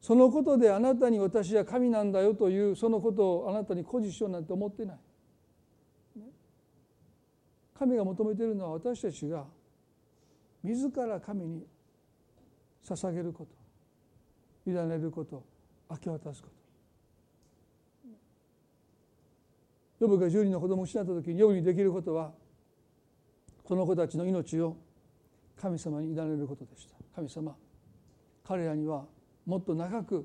[0.01, 4.99] そのことであなたに私は神なんだよというそのことをあなたに誇示しようなんて思ってない。
[7.83, 9.45] 神が求めているのは私たちが
[10.62, 11.66] 自ら神に
[12.87, 13.45] 捧げるこ
[14.64, 15.43] と委ねること
[15.91, 16.55] 明け渡すこと。
[19.99, 22.30] ヨブが十人の子供を失った時にヨブにできることは
[23.66, 24.76] その子たちの命を
[25.61, 26.95] 神様に委ねることでした。
[27.16, 27.57] 神様
[28.45, 29.07] 彼らには
[29.45, 30.24] もっと長く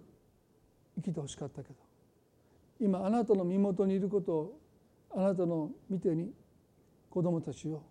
[0.96, 1.76] 生きてほしかったけど
[2.80, 4.60] 今あなたの身元にいることを
[5.16, 6.32] あなたの見てに
[7.18, 7.82] 子供たちを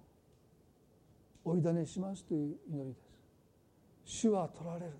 [1.44, 4.20] お委ねしますという祈りです。
[4.20, 4.92] 主は取られる。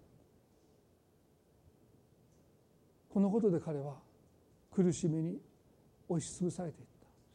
[3.08, 3.94] このことで彼は
[4.74, 5.38] 苦しみに
[6.08, 6.86] 押しつぶされていっ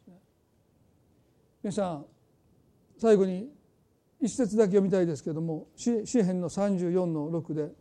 [0.06, 0.12] た。
[1.62, 2.04] 皆さん
[2.98, 3.48] 最後に
[4.20, 7.72] 一節だけ読みたいですけれども詩篇の34の6で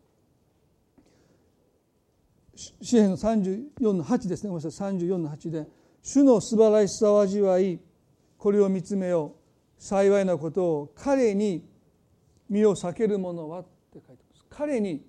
[2.55, 4.51] 詩篇の34の8ですね。
[4.51, 4.93] ごめんなさい。
[4.93, 5.67] 34の8で
[6.01, 7.81] 「主の素晴らしさを味わい
[8.41, 9.35] これを見つめよ
[9.77, 9.83] う。
[9.83, 11.63] 幸いなことを彼に
[12.49, 14.43] 身を避ける者は」って書いてます。
[14.49, 15.05] 彼に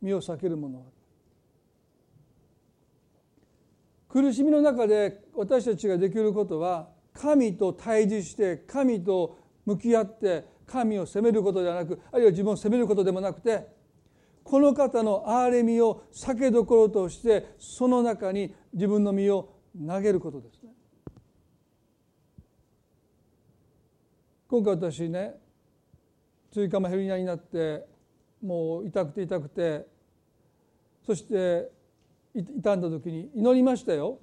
[0.00, 0.86] 身を避ける者は。
[4.08, 9.36] 苦しみの中で私たちができることは神と対峙して神と
[9.66, 13.68] 向き合って神を責めることではなくあるいは自分を責めることでもなくて
[14.42, 19.50] この方の憐れみを避けどころとしてその中に自分の身を
[19.86, 20.70] 投げることですね。
[24.54, 25.34] 今回私ね
[26.52, 27.84] 椎間板ヘルニアになって
[28.40, 29.84] もう痛くて痛くて
[31.04, 31.72] そして
[32.36, 34.20] 痛んだ時に祈りましたよ。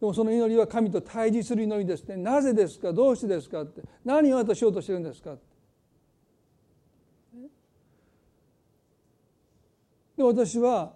[0.00, 2.94] でもその祈りは神と対峙する祈りですねなぜですか？
[2.94, 3.82] どうしてですかって。
[4.06, 5.36] 何をあなたしようとしてるんですか
[10.16, 10.94] で私は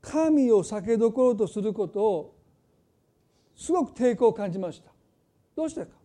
[0.00, 2.36] 神を避けどころとすることを
[3.56, 4.92] すごく抵抗を感じました。
[5.56, 5.98] どうしてか。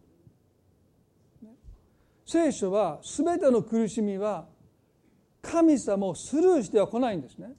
[2.25, 4.45] 聖書は全ての苦しみは
[5.41, 7.53] 神様をスルーしては来ないんですね。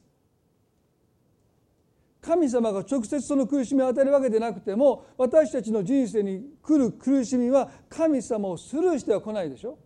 [2.21, 9.79] 神様が直接その苦しみを与えるわけでなくても私たちの人生に来る苦しみは神様をスルーしては来ないでしょ。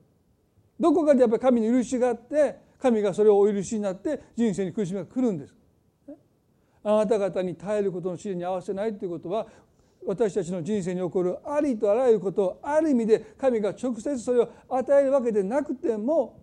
[0.78, 5.54] どこかでやっぱり神の許しがあって神がそれをお許しになって人生に苦しみが来るんです。
[6.82, 9.46] あなた方に耐えることの試練に合わせないということは
[10.06, 16.40] 私たちの人生に起こるありとあらゆることをある意味で神が直接それを与えるわけでなくても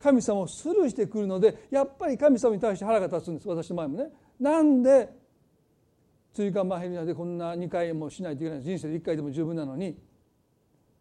[0.00, 4.10] 神様をスルーしてくるのでやっぱり神様に対して腹が立つんです私の前もね。
[4.40, 5.10] なんで
[6.32, 9.98] 椎間板ヘルニアでこんな2回もしないといけない人生で1回でも十分なのに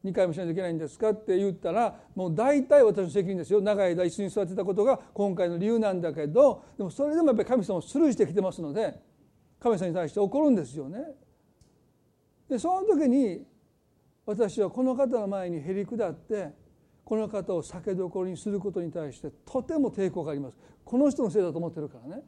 [0.04, 9.00] 2回もしないといけないんですかって言ったらもう大体私の責任ですよ長い間椅子に座ってたことが今回の理由なんだけどでもそれでもやっぱり神様をスルーしてきてますので
[9.60, 11.00] 神様に対して怒るんですよね。
[12.50, 13.46] でその時に
[14.26, 16.50] 私はこの方の前にへり下って
[17.06, 20.58] この方を酒どころにすることに対してとても抵抗があります。
[20.84, 22.24] この人のせいだと思ってるからね。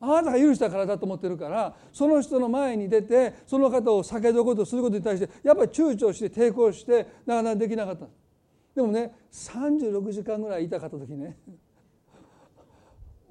[0.00, 8.06] あなたが許したからだと思ってるからその人の前に出てその方を避けどころとすることに対してやっぱり躊躇して抵抗してなかなかできなかった
[8.74, 11.38] でもね36時間ぐらい痛かった時ね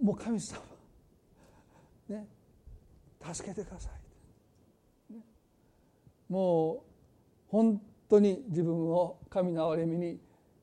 [0.02, 0.62] もう神様
[2.10, 2.26] ね
[3.34, 3.92] 助けてください、
[6.30, 6.80] もう
[7.48, 10.20] 本当に自分を神の憐れみに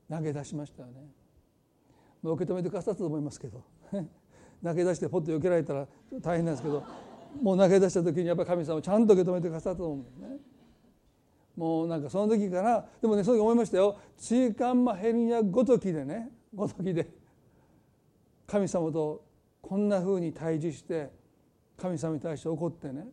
[0.09, 0.93] 投げ出しましたよね
[2.23, 3.63] 受け止めてくださったと思いますけど。
[4.63, 5.87] 投げ出してポッと避けられたら
[6.21, 6.83] 大変なんですけど。
[7.39, 10.37] もう投げ出した時にやっぱり神様をちゃんと受け止めてくださったと思うんですね。
[11.55, 13.97] もうなんかその時からでもねその時思いましたよ。
[14.17, 17.09] 椎間板ヘルニアごときでねごときで
[18.47, 19.23] 神様と
[19.61, 21.11] こんなふうに対峙して
[21.77, 23.07] 神様に対して怒ってね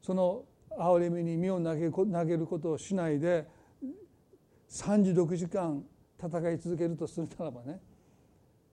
[0.00, 0.44] その
[0.78, 3.46] 憐れみに身を投げ投げることをしないで
[4.70, 5.84] 36時間
[6.18, 7.80] 戦い続けるとするならばね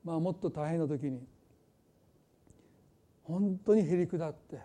[0.03, 1.21] まあもっと大変な時に
[3.23, 4.59] 本当にへり下って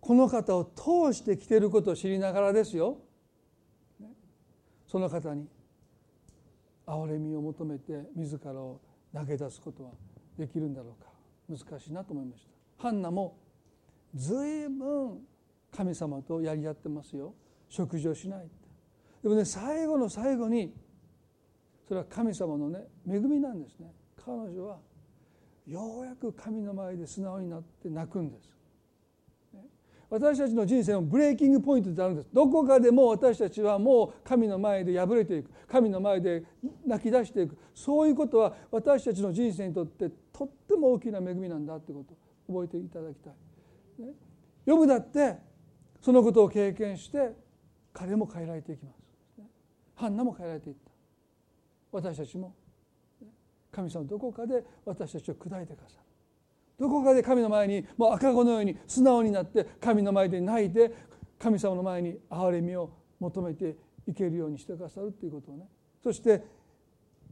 [0.00, 2.98] この方を通してきてることを知りながらですよ。
[4.88, 5.46] その方に
[6.84, 8.80] 憐れみを求めて自らを
[9.14, 9.90] 投げ出すことは
[10.36, 11.12] できるんだろうか。
[11.48, 12.44] 難しいなと思いまし
[12.76, 12.82] た。
[12.82, 13.38] ハンナも
[14.12, 15.20] 随分
[15.74, 17.34] 神様とやり合ってますよ。
[17.68, 18.48] 食事をしない
[19.22, 20.74] でもね最後の最後に
[21.88, 23.92] それは神様のね恵みなんですね。
[24.24, 24.78] 彼女は
[25.66, 28.50] ようやく神の前で素直になって泣くんです。
[30.10, 32.28] 私たちの人生のブレーキングポイントってあるんです。
[32.34, 35.50] どこかでも私たちはもう神の前で敗れていく。
[35.66, 36.44] 神の前で
[36.86, 37.56] 泣き出していく。
[37.74, 42.14] そういうことは私たちの人生にとってとっても大きな恵みなんだってこと
[42.46, 43.34] 覚えていただきたい。
[44.04, 44.12] ね、
[44.66, 45.38] ヨブだって
[46.02, 47.32] そのことを経験して
[47.92, 48.96] 彼も変えられていきます。
[49.94, 50.90] ハンナも変えられていった。
[51.92, 52.54] 私たちも
[53.70, 56.02] 神様どこかで私たちを砕いてくださる。
[56.78, 60.92] どこかで神の前にもう赤子のように素直になって神の前で泣いて
[61.38, 62.90] 神様の前に憐れみを
[63.20, 63.76] 求めて
[64.06, 65.68] いけるようにしてくださるということをね
[66.02, 66.42] そして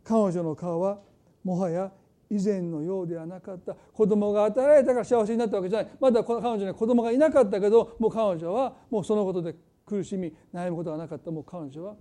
[0.05, 1.01] 彼女の顔は
[1.43, 1.91] もはや
[2.31, 3.75] 以前のようではなかった。
[3.75, 5.91] 子供が与えられたから幸せになったわけじゃない。
[6.01, 11.33] まだ彼女には子供がいなかったけどもう彼女はもうそのことで苦しみ悩むことがなかった。
[11.33, 11.97] もう彼女は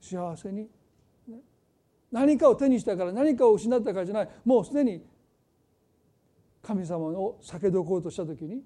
[0.00, 0.70] 幸せに、
[1.28, 1.38] ね、
[2.10, 4.28] 何かを手にしたから何かを失ったからじゃない。
[4.44, 5.04] もうすでに
[6.62, 8.62] 神様を避けどこうとした時に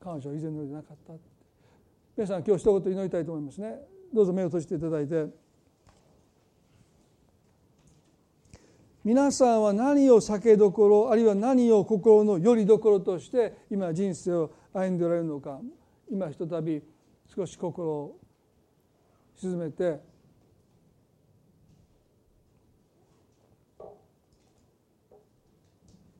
[0.00, 1.12] 彼女は以前のようでなかった
[2.16, 3.78] 皆さん今日一言祈りたいと思いますね。
[4.14, 5.49] どうぞ目を閉じていただいて。
[9.02, 15.58] 皆さんは何を酒どころあるいは何を心のよりどころとして今人生を歩んでおられるのか
[16.10, 16.82] 今ひとたび
[17.34, 18.18] 少し心を
[19.36, 20.00] 沈めて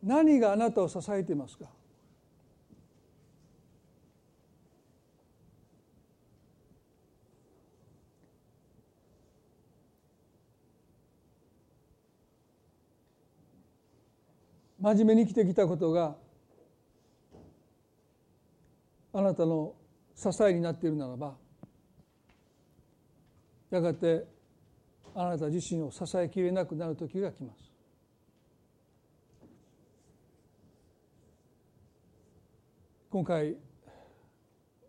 [0.02, 1.66] 何があなたを支えていますか？
[14.80, 16.16] 真面目に生きてきたことが
[19.12, 19.74] あなたの
[20.14, 21.34] 支えになっているならば
[23.70, 24.26] やがて
[25.14, 27.70] あなた自身を支えきれなくなる時が来ます。
[33.10, 33.56] 今回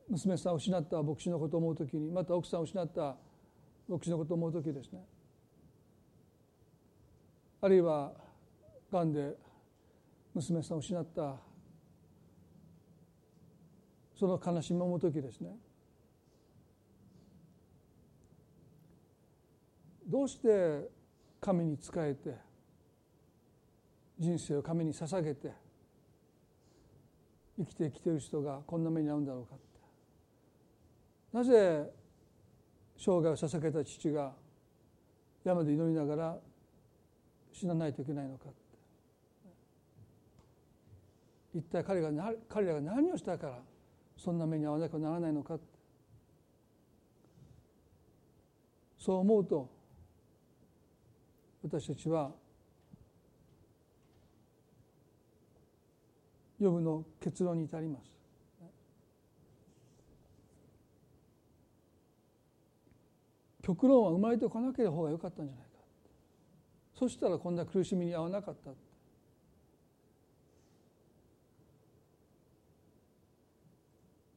[0.08, 3.18] 娘さんを失った牧師のことを思う時にまた奥さんを失った
[3.90, 5.04] 牧師のことを思う時ですね。
[7.62, 8.14] あるいは
[8.92, 9.36] がんで
[10.34, 11.36] 娘さんを失った。
[14.16, 15.58] その悲しみを思う時ですね。
[20.08, 20.90] どうして
[21.40, 22.36] 神に仕えて
[24.20, 25.52] 人生を神に捧げて
[27.58, 29.66] 生きてきてる人がこんな目に遭うんだろうかって。
[31.34, 31.92] なぜ
[32.98, 34.34] 生涯を捧げた父が
[35.44, 36.38] 山で祈りながら
[37.52, 38.50] 死なないといけないのか
[41.54, 42.10] 一体彼が
[42.50, 43.60] 彼らが何をしたから
[44.18, 45.58] そんな目に遭わなきゃならないのか
[48.98, 49.70] そう思うと
[51.64, 52.32] 私たちは
[56.60, 58.12] ヨブの結論に至ります。
[63.62, 65.72] 極論は生まれてこなければ方が良かったんじゃないか
[66.96, 68.72] そしたらこんな苦しみに遭わなかった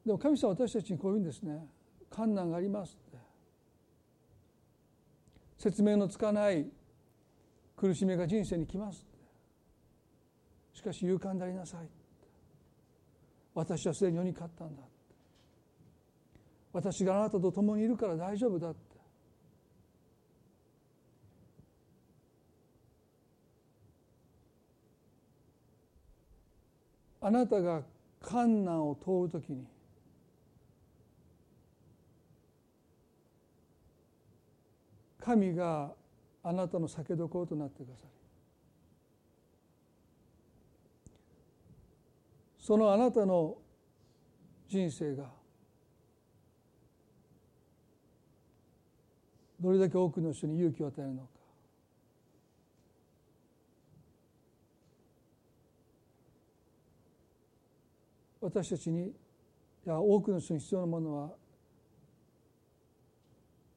[0.05, 1.67] でも神様は私たちにこういうんですね。
[2.11, 3.19] 困難がありますって。
[5.59, 6.67] 説明のつかない
[7.75, 9.07] 苦しみが人生に来ます
[10.75, 11.89] しかし勇敢でありなさい
[13.55, 14.83] 私はすでに世に勝ったんだ
[16.73, 18.95] 私があなたと共にいるから大丈夫だって。
[27.21, 27.83] あなたが
[28.21, 29.65] 困難を通るときに
[35.25, 35.91] 神が
[36.43, 38.11] あなたの酒どころとなってください
[42.59, 43.57] そのあなたの
[44.69, 45.31] 人生が
[49.59, 51.29] どれだけ多くの人に勇気を与えるのか
[58.43, 59.13] 私たちにい
[59.87, 61.31] や多くの人に必要なものは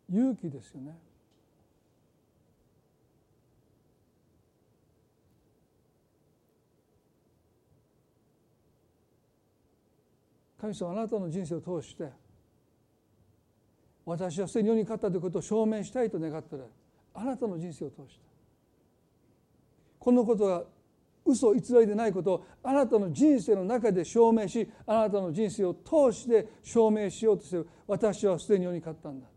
[0.10, 1.07] 勇気ですよね。
[10.60, 12.10] 神様あなたの人生を通して
[14.08, 16.74] 私はすでに世に勝ったということを証明したいと願っておられる。
[17.14, 18.22] あなたの人生を通して。
[20.00, 20.64] このことが
[21.26, 27.68] 嘘偽りでないことをあなたの人生の中で証明しあなたの人生を通して証明しようとしている。
[27.86, 29.28] 私はすでに世に勝ったんだ。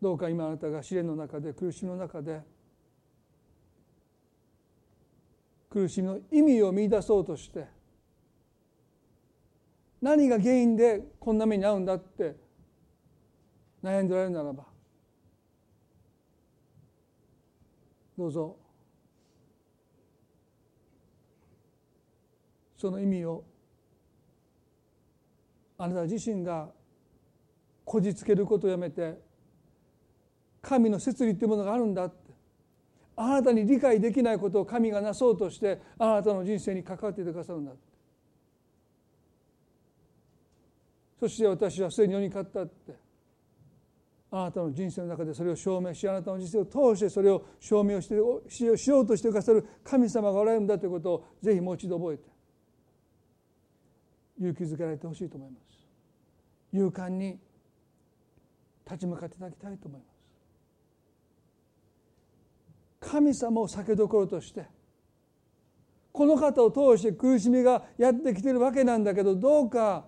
[0.00, 2.40] どうか今あなたが試練の中で苦しみの中で
[5.78, 7.66] 苦しみの意味を見出そうとして
[10.02, 12.34] 何が原因でこんな目に遭うんだって
[13.82, 14.64] 悩んでられるならば
[18.16, 18.56] どうぞ
[22.76, 23.44] その意味を
[25.78, 26.70] あなた自身が
[27.84, 29.20] こじつけることをやめて
[30.60, 32.10] 神の摂理というものがあるんだ
[33.20, 37.72] あなたに理解できないことを神がなそうとしてあなたの人生に関わっていてくださるんだ。
[41.18, 42.94] そして私はすでに世に勝ったって
[44.30, 52.22] あなたの人生の中でそれを証明しあなたの人生を通してそれを証明をしてしようとしてくださる神様がおられるんだということをぜひもう一度覚えて
[54.38, 55.64] 勇気づけられてほしいと思います。
[56.72, 57.40] 勇敢に
[58.86, 60.17] 立ち向かっていただきたいと思います。
[63.00, 64.66] 神様を酒どころとして
[66.12, 70.06] この方を通して苦しみがやってきてるわけなんだけどどうか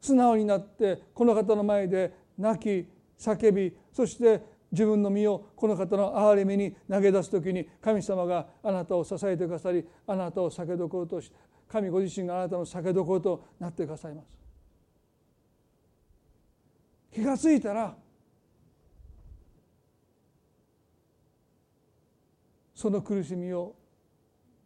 [0.00, 2.88] 素直になってこの方の前で泣き
[3.18, 11.36] 叫びそして自分の身をこの方の憐れみに投げ出す時に神様があなたを支えてくださりあなたを酒どころとして
[11.68, 14.26] 神ご自身があなたの酒どころとなってくださいます。
[17.12, 17.96] 気が付いたら
[22.76, 23.74] その苦しみを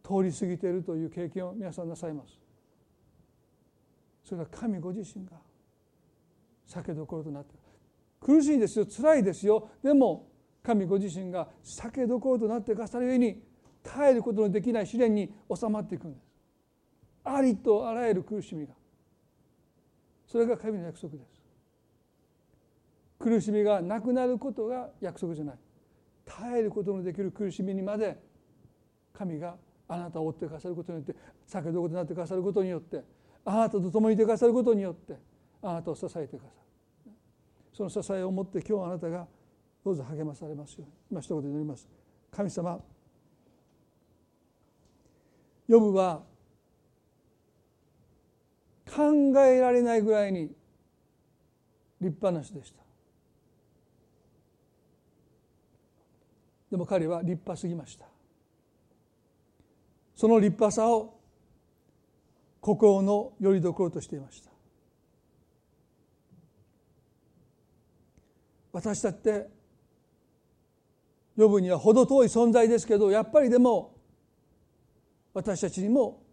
[0.03, 2.37] 通り過ぎているという経験を皆さんなさいます。
[4.23, 5.31] それは神ご自身が
[6.65, 7.59] 酒どころとなっている
[8.19, 10.29] 苦しいですよ辛いですよでも
[10.63, 13.41] 神ご自身が酒どころとなってくださるゆえに
[13.83, 16.23] 耐えることのできない試練に収まっていくんです。
[17.23, 18.73] ありとあらゆる苦しみが。
[20.27, 21.41] それが神の約束です。
[23.19, 25.55] 苦しみがなくなることが約束じゃない。
[26.39, 28.17] 耐えることのできる苦しみにまで
[29.13, 29.55] 神が
[29.87, 33.03] あなたを追ってくださることによって酒どころとなってくださることによって
[33.43, 35.17] あなたと共にいてくださることによって
[35.61, 36.61] あなたを支えてくださ
[37.05, 37.13] る。
[37.73, 39.27] その支えを持って今日あなたが
[39.83, 40.93] どうぞ励まされますように。
[41.11, 41.87] 今一言祈ります。
[42.31, 42.79] 神様
[45.67, 46.23] ヨブは
[48.93, 50.53] 考えられないぐらいに
[52.01, 52.80] 立派な人でした。
[56.71, 58.05] でも彼は立派すぎました。
[60.15, 61.19] その立派さを
[62.61, 64.49] 心の拠り所としていました。
[68.71, 69.49] 私だって
[71.35, 73.97] 呼ぶには程遠い存在ですけどやっぱりでも
[75.33, 76.23] 私たちにも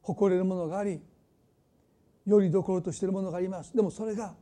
[0.00, 1.02] 誇れるものがあり
[2.24, 3.74] よりどころとしているものがあります。
[3.74, 4.34] でもそれが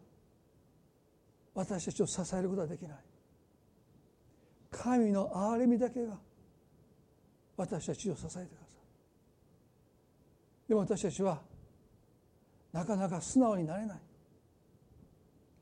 [1.54, 2.98] 私たちを支えることはできない。
[4.70, 6.18] 神の憐れみだけが
[7.56, 8.48] 私たちを支えてください
[10.68, 11.40] でも私たちは
[12.76, 13.98] なかなか素直になれない。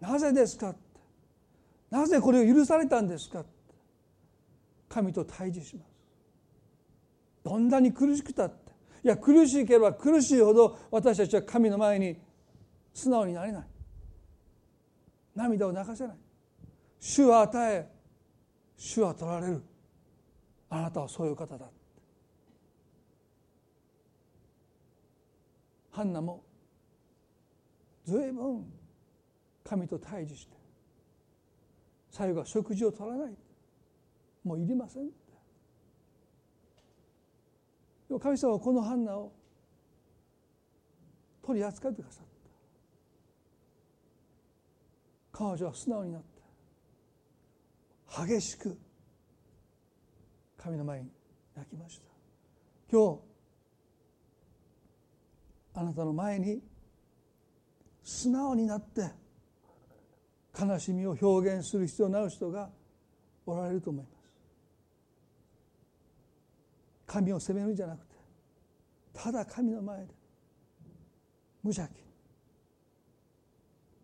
[0.00, 0.74] なぜですか
[1.88, 3.44] なぜこれを許されたんですか
[4.88, 5.88] 神と対峙します。
[7.44, 8.72] どんなに苦しくたって。
[9.04, 12.16] いや苦しいければ苦しいほど私たちは神の前に
[12.92, 13.62] 素直になれない。
[15.36, 16.16] 涙を流せない。
[16.98, 17.93] 主は与え
[18.76, 19.62] 主は取られる。
[20.70, 21.66] あなたはそういう方だ。
[25.90, 26.42] ハンナも
[28.04, 28.66] 随分
[29.62, 30.56] 神と対峙して
[32.10, 33.34] 最後は食事を取らない。
[34.42, 35.06] もういりません。
[35.06, 35.10] で
[38.10, 39.32] も神様はこのハンナを
[41.46, 42.26] 取り扱ってくださっ
[45.32, 45.38] た。
[45.38, 46.33] 彼女は素直になって
[48.16, 48.78] 激しく
[50.56, 51.10] 神の前に
[51.56, 52.04] 泣きました。
[52.90, 53.20] 今日
[55.74, 56.62] あなたの前に
[58.04, 59.10] 素直になって
[60.58, 62.70] 悲しみを表現する必要のある人が
[63.46, 64.14] おられると思います。
[67.06, 68.14] 神を責めるんじゃなくて
[69.12, 70.14] ただ神の前で
[71.62, 72.04] 無邪気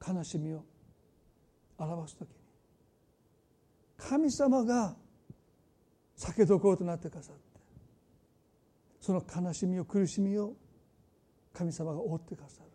[0.08, 0.64] 悲しみを
[1.78, 2.39] 表す時
[4.08, 4.96] 神様が
[6.16, 7.42] 酒どころとなってくださって
[9.00, 10.54] その悲しみを苦しみを
[11.52, 12.70] 神様が覆ってくださる。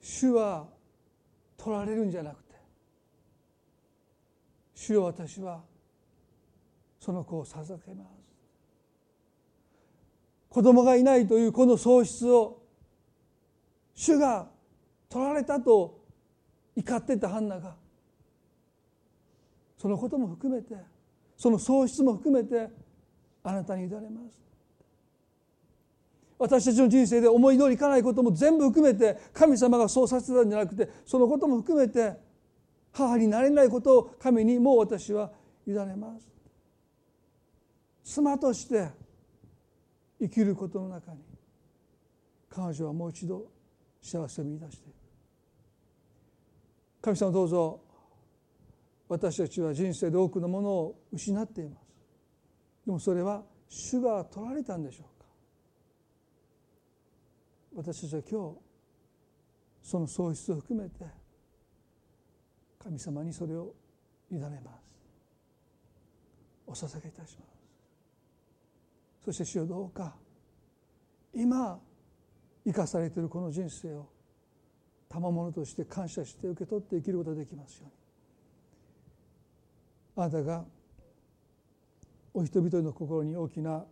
[0.00, 0.66] 主は
[1.56, 2.54] 取られるんじゃなくて
[4.74, 5.60] 主よ私は
[6.98, 8.08] その子を授けます。
[10.48, 12.57] 子供がいないというこの喪失を
[13.98, 14.46] 主が
[15.08, 15.98] 取られたと
[16.76, 17.74] 怒ってたハンナが
[19.76, 20.76] そのことも含めて
[21.36, 22.68] その喪失も含めて
[23.42, 24.40] あなたに委ねます。
[26.38, 32.12] 私たちの人生で思い通りいかないことも全部含めて神様がそうさせたんじゃなくてそのことも含めて
[32.92, 35.32] 母になれないことを神にもう私は
[35.66, 36.32] 委ねます。
[38.04, 38.90] 妻として
[40.20, 41.18] 生きることの中に
[42.48, 43.57] 彼女はもう一度
[44.00, 44.88] 幸せを見出して。
[47.00, 47.80] 神様どうぞ
[49.08, 51.86] 私たちは人生で多くのものを失っています。
[52.84, 55.26] でもそれは主が取られたんでしょうか。
[57.76, 58.58] 私たちは今日
[59.82, 61.04] その喪失を含めて
[62.78, 63.74] 神様にそれを
[64.30, 64.88] 委ねます。
[66.66, 67.48] お捧げいたします。
[69.24, 70.14] そして主よどうか
[71.34, 71.80] 今
[72.68, 74.06] 生かされているこの人生を
[75.08, 77.86] 賜物として感謝して受け取って生きることができますよ
[80.16, 80.24] うに。
[80.24, 80.64] あなたが
[82.34, 83.86] お人々の心に大きな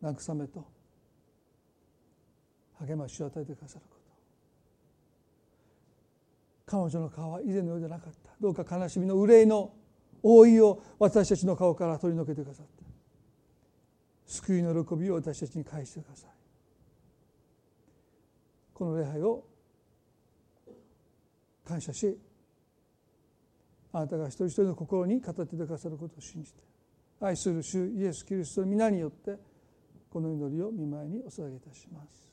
[0.00, 0.64] 慰めと
[2.78, 4.04] 励ましを与えてくださること。
[6.66, 8.30] 彼女の顔は以前のようでなかった。
[8.40, 9.72] どうか悲しみの憂いの
[10.22, 12.84] 覆いを私たちの顔から取り除けてくださって。
[14.26, 16.33] 救いの喜びを私たちに返してください。
[18.74, 19.44] この礼拝を
[21.64, 22.18] 感謝し
[23.92, 26.60] あなたが一人一人の心に語ってくださることを信じて
[27.20, 29.38] 愛する主イエス・キリストの皆によって
[30.10, 32.28] この祈りを見舞いにお捧げいたします。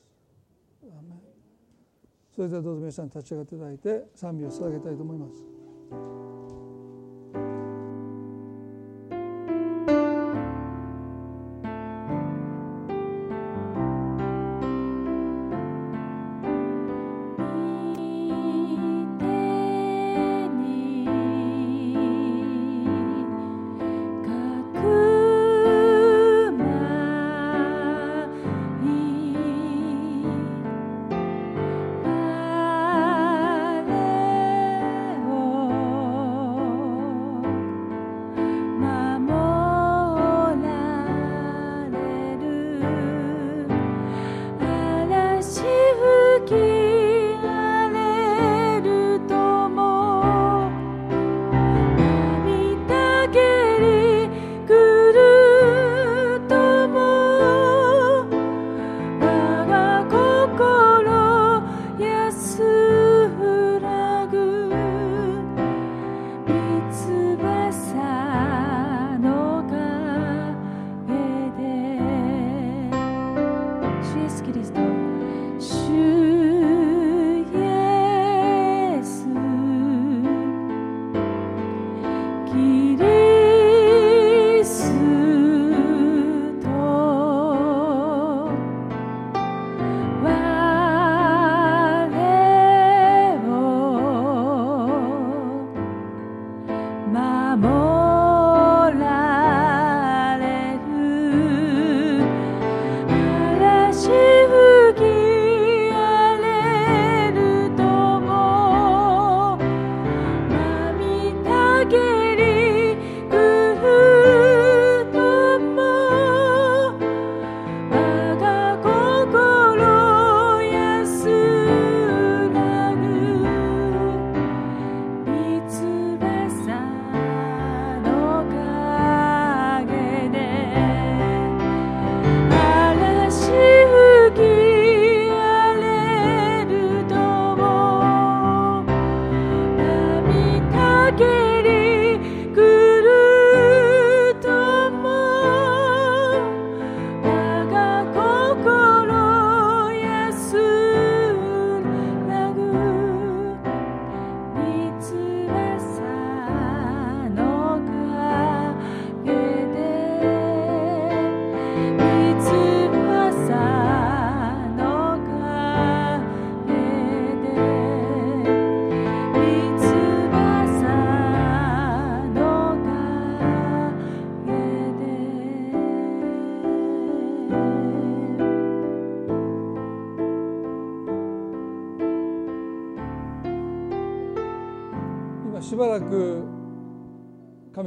[2.34, 6.71] それではどうぞ皆さん立ち上がっていただいて賛美を捧げたいと思います。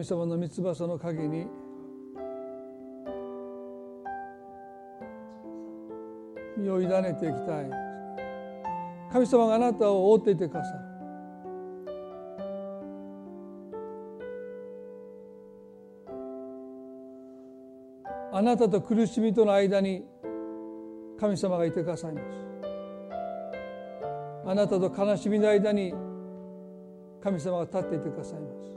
[0.06, 1.48] 神様の三翼の陰に
[6.58, 7.72] 身を委ねていきたい。
[9.12, 10.80] 神様があなたを覆っていてくださる
[18.32, 20.06] あなたと苦しみとの間に
[21.20, 22.26] 神様がいてくださいます。
[24.46, 25.96] あなたと悲しみの間に
[27.24, 28.75] 神様が立っていてくださいます。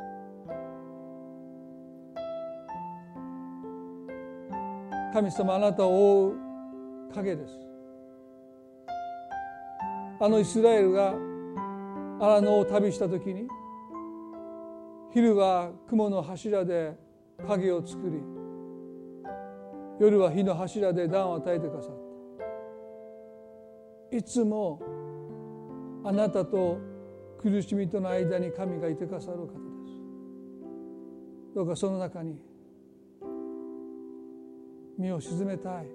[5.12, 6.34] 神様あなたを覆う
[7.14, 7.52] 影です。
[10.20, 11.14] あのイスラエルが
[12.20, 13.48] 荒野を旅した時に
[15.12, 16.96] 昼は雲の柱で
[17.46, 18.20] 影を作り
[20.00, 21.92] 夜は火の柱で暖を与えてくださっ
[24.10, 24.16] た。
[24.16, 24.80] いつも
[26.04, 26.78] あなたと
[27.40, 29.58] 苦しみとの間に神がいてくださる方です。
[31.54, 32.38] どうかその中に
[34.98, 35.86] 身を沈めたい。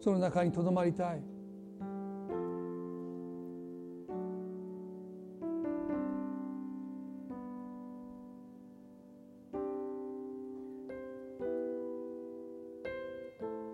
[0.00, 1.22] その中にとどまりたい。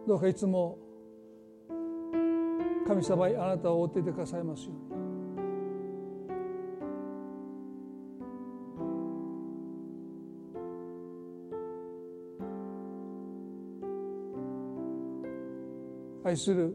[0.07, 0.77] どうかいつも
[2.87, 5.10] 神様あなたを追っていてくださいますように。
[16.31, 16.73] 愛する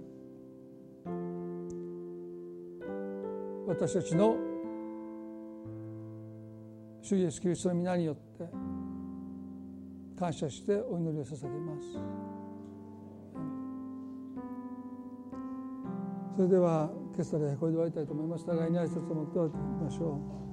[3.65, 4.35] 私たちの
[7.01, 8.49] 主イエスキリストの皆によって
[10.19, 11.87] 感謝してお祈りを捧げます。
[16.35, 18.45] それでは今朝でこれで終わりたいと思います。
[18.45, 20.44] 互いに挨拶を持って終わっていきましょう。